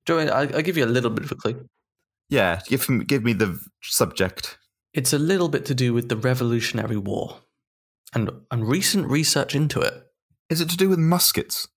Joey, 0.06 0.30
I'll, 0.30 0.56
I'll 0.56 0.62
give 0.62 0.78
you 0.78 0.86
a 0.86 0.88
little 0.88 1.12
bit 1.12 1.26
of 1.26 1.32
a 1.32 1.36
clue. 1.36 1.68
yeah, 2.30 2.62
give 2.68 2.88
me, 2.88 3.04
give 3.04 3.24
me 3.24 3.34
the 3.34 3.60
subject. 3.82 4.58
It's 4.94 5.14
a 5.14 5.20
little 5.20 5.50
bit 5.50 5.66
to 5.66 5.76
do 5.76 5.94
with 5.94 6.08
the 6.10 6.18
Revolutionary 6.18 6.98
War 6.98 7.38
and, 8.14 8.32
and 8.50 8.68
recent 8.68 9.08
research 9.08 9.56
into 9.56 9.82
it. 9.82 9.94
Is 10.50 10.62
it 10.62 10.70
to 10.70 10.78
do 10.78 10.90
with 10.90 11.00
muskets? 11.00 11.68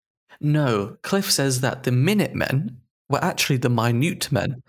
No, 0.40 0.96
Cliff 1.02 1.30
says 1.30 1.60
that 1.60 1.82
the 1.82 1.92
Minutemen 1.92 2.81
were 3.12 3.22
actually 3.22 3.58
the 3.58 3.70
Minute 3.70 4.32
Men 4.32 4.62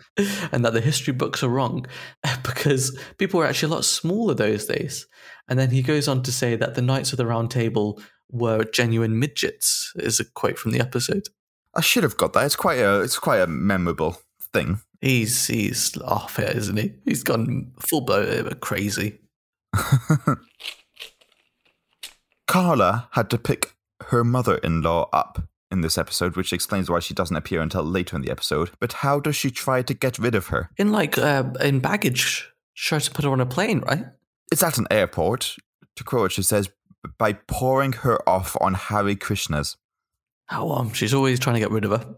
and 0.51 0.63
that 0.63 0.73
the 0.73 0.81
history 0.81 1.13
books 1.13 1.41
are 1.41 1.49
wrong 1.49 1.87
because 2.43 2.95
people 3.17 3.39
were 3.39 3.47
actually 3.47 3.71
a 3.71 3.75
lot 3.75 3.85
smaller 3.85 4.35
those 4.35 4.65
days. 4.65 5.07
And 5.47 5.57
then 5.57 5.71
he 5.71 5.81
goes 5.81 6.07
on 6.07 6.21
to 6.23 6.31
say 6.31 6.55
that 6.55 6.75
the 6.75 6.81
Knights 6.81 7.11
of 7.11 7.17
the 7.17 7.25
Round 7.25 7.49
Table 7.49 7.99
were 8.29 8.63
genuine 8.63 9.17
midgets, 9.17 9.91
is 9.95 10.19
a 10.19 10.25
quote 10.25 10.59
from 10.59 10.71
the 10.71 10.79
episode. 10.79 11.23
I 11.75 11.81
should 11.81 12.03
have 12.03 12.17
got 12.17 12.33
that. 12.33 12.45
It's 12.45 12.55
quite 12.55 12.79
a 12.79 13.01
it's 13.01 13.17
quite 13.17 13.41
a 13.41 13.47
memorable 13.47 14.17
thing. 14.53 14.79
He's 15.01 15.47
he's 15.47 15.97
off 16.01 16.37
it, 16.39 16.55
isn't 16.55 16.77
he? 16.77 16.93
He's 17.03 17.23
gone 17.23 17.71
full 17.79 18.01
blown 18.01 18.49
crazy. 18.61 19.19
Carla 22.47 23.09
had 23.11 23.29
to 23.31 23.37
pick 23.37 23.75
her 24.09 24.23
mother-in-law 24.23 25.09
up 25.11 25.41
in 25.73 25.81
this 25.81 25.97
episode, 25.97 26.37
which 26.37 26.53
explains 26.53 26.89
why 26.89 26.99
she 26.99 27.13
doesn't 27.13 27.35
appear 27.35 27.59
until 27.59 27.83
later 27.83 28.15
in 28.15 28.21
the 28.21 28.31
episode. 28.31 28.71
But 28.79 28.93
how 28.93 29.19
does 29.19 29.35
she 29.35 29.51
try 29.51 29.81
to 29.81 29.93
get 29.93 30.17
rid 30.17 30.35
of 30.35 30.47
her? 30.47 30.69
In 30.77 30.93
like 30.93 31.17
uh, 31.17 31.43
in 31.59 31.79
baggage, 31.79 32.49
try 32.75 32.99
to 32.99 33.11
put 33.11 33.25
her 33.25 33.31
on 33.31 33.41
a 33.41 33.45
plane, 33.45 33.79
right? 33.79 34.05
It's 34.51 34.63
at 34.63 34.77
an 34.77 34.87
airport. 34.89 35.55
To 35.97 36.03
quote, 36.03 36.31
she 36.31 36.43
says, 36.43 36.69
by 37.17 37.33
pouring 37.33 37.93
her 37.93 38.17
off 38.27 38.55
on 38.61 38.73
Hare 38.75 39.15
Krishnas. 39.15 39.75
Oh, 40.51 40.71
um, 40.71 40.93
she's 40.93 41.13
always 41.13 41.39
trying 41.39 41.55
to 41.55 41.59
get 41.59 41.71
rid 41.71 41.85
of 41.85 41.91
her. 41.91 42.15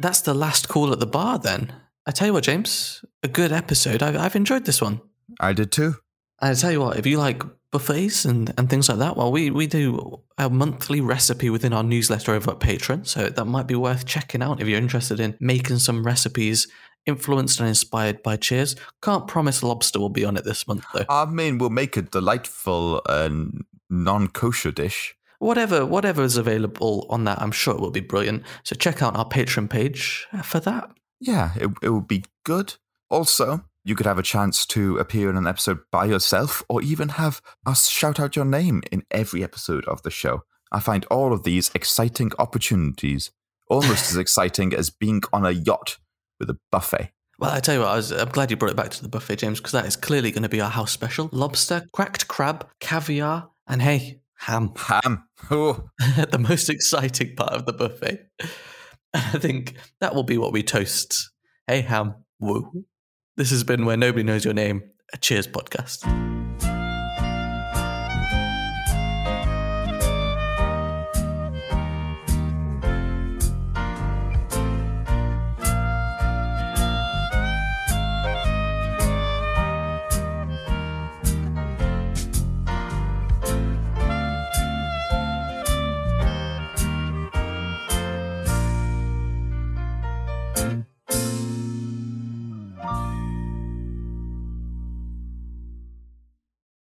That's 0.00 0.20
the 0.20 0.34
last 0.34 0.68
call 0.68 0.92
at 0.92 1.00
the 1.00 1.06
bar, 1.06 1.38
then. 1.38 1.72
I 2.06 2.12
tell 2.12 2.26
you 2.26 2.32
what, 2.32 2.44
James, 2.44 3.04
a 3.22 3.28
good 3.28 3.52
episode. 3.52 4.02
I've, 4.02 4.16
I've 4.16 4.36
enjoyed 4.36 4.64
this 4.64 4.80
one. 4.80 5.00
I 5.38 5.52
did 5.52 5.70
too. 5.72 5.96
I 6.40 6.54
tell 6.54 6.72
you 6.72 6.80
what, 6.80 6.98
if 6.98 7.06
you 7.06 7.18
like 7.18 7.42
buffets 7.70 8.24
and, 8.24 8.52
and 8.56 8.68
things 8.68 8.88
like 8.88 8.98
that, 8.98 9.16
well, 9.16 9.30
we, 9.30 9.50
we 9.50 9.66
do 9.66 10.20
a 10.38 10.48
monthly 10.48 11.00
recipe 11.00 11.50
within 11.50 11.72
our 11.72 11.82
newsletter 11.82 12.32
over 12.32 12.52
at 12.52 12.60
Patreon, 12.60 13.06
so 13.06 13.28
that 13.28 13.44
might 13.44 13.66
be 13.66 13.74
worth 13.74 14.06
checking 14.06 14.42
out 14.42 14.60
if 14.60 14.66
you're 14.66 14.78
interested 14.78 15.20
in 15.20 15.36
making 15.38 15.78
some 15.78 16.04
recipes 16.04 16.66
influenced 17.06 17.60
and 17.60 17.68
inspired 17.68 18.22
by 18.22 18.36
Cheers. 18.36 18.76
Can't 19.02 19.26
promise 19.26 19.62
lobster 19.62 19.98
will 19.98 20.08
be 20.08 20.24
on 20.24 20.36
it 20.36 20.44
this 20.44 20.66
month 20.66 20.84
though. 20.92 21.04
I 21.08 21.26
mean, 21.26 21.58
we'll 21.58 21.70
make 21.70 21.96
a 21.96 22.02
delightful 22.02 23.02
uh, 23.06 23.30
non-kosher 23.88 24.72
dish. 24.72 25.16
Whatever, 25.38 25.86
whatever 25.86 26.22
is 26.22 26.36
available 26.36 27.06
on 27.08 27.24
that, 27.24 27.40
I'm 27.40 27.52
sure 27.52 27.74
it 27.74 27.80
will 27.80 27.90
be 27.90 28.00
brilliant. 28.00 28.42
So 28.62 28.76
check 28.76 29.02
out 29.02 29.16
our 29.16 29.26
Patreon 29.26 29.70
page 29.70 30.26
for 30.44 30.60
that. 30.60 30.90
Yeah, 31.18 31.52
it, 31.56 31.70
it 31.82 31.88
would 31.90 32.08
be 32.08 32.24
good. 32.44 32.74
Also, 33.08 33.64
you 33.84 33.94
could 33.94 34.06
have 34.06 34.18
a 34.18 34.22
chance 34.22 34.66
to 34.66 34.98
appear 34.98 35.30
in 35.30 35.36
an 35.36 35.46
episode 35.46 35.78
by 35.90 36.04
yourself 36.04 36.62
or 36.68 36.82
even 36.82 37.10
have 37.10 37.40
us 37.66 37.88
shout 37.88 38.20
out 38.20 38.36
your 38.36 38.44
name 38.44 38.82
in 38.92 39.04
every 39.10 39.42
episode 39.42 39.84
of 39.86 40.02
the 40.02 40.10
show. 40.10 40.42
I 40.72 40.80
find 40.80 41.04
all 41.06 41.32
of 41.32 41.42
these 41.42 41.70
exciting 41.74 42.30
opportunities 42.38 43.30
almost 43.68 44.10
as 44.10 44.16
exciting 44.18 44.74
as 44.74 44.90
being 44.90 45.22
on 45.32 45.44
a 45.44 45.50
yacht 45.50 45.98
with 46.38 46.50
a 46.50 46.58
buffet. 46.70 47.12
Well, 47.38 47.50
I 47.50 47.60
tell 47.60 47.74
you 47.74 47.80
what, 47.80 47.88
I 47.88 47.96
was, 47.96 48.12
I'm 48.12 48.28
glad 48.28 48.50
you 48.50 48.56
brought 48.58 48.72
it 48.72 48.76
back 48.76 48.90
to 48.90 49.02
the 49.02 49.08
buffet, 49.08 49.36
James, 49.36 49.60
because 49.60 49.72
that 49.72 49.86
is 49.86 49.96
clearly 49.96 50.30
going 50.30 50.42
to 50.42 50.48
be 50.50 50.60
our 50.60 50.68
house 50.68 50.92
special: 50.92 51.30
lobster, 51.32 51.86
cracked 51.92 52.28
crab, 52.28 52.68
caviar, 52.80 53.48
and 53.66 53.80
hey, 53.80 54.20
ham. 54.40 54.72
Ham. 54.76 55.24
Oh. 55.50 55.88
the 55.98 56.38
most 56.38 56.68
exciting 56.68 57.34
part 57.36 57.52
of 57.52 57.64
the 57.64 57.72
buffet. 57.72 58.28
I 59.14 59.38
think 59.38 59.76
that 60.00 60.14
will 60.14 60.22
be 60.22 60.38
what 60.38 60.52
we 60.52 60.62
toast. 60.62 61.30
Hey, 61.66 61.80
ham. 61.80 62.24
Woo. 62.38 62.84
This 63.36 63.50
has 63.50 63.64
been 63.64 63.84
Where 63.86 63.96
Nobody 63.96 64.22
Knows 64.22 64.44
Your 64.44 64.54
Name, 64.54 64.82
a 65.12 65.16
Cheers 65.16 65.46
podcast. 65.46 66.04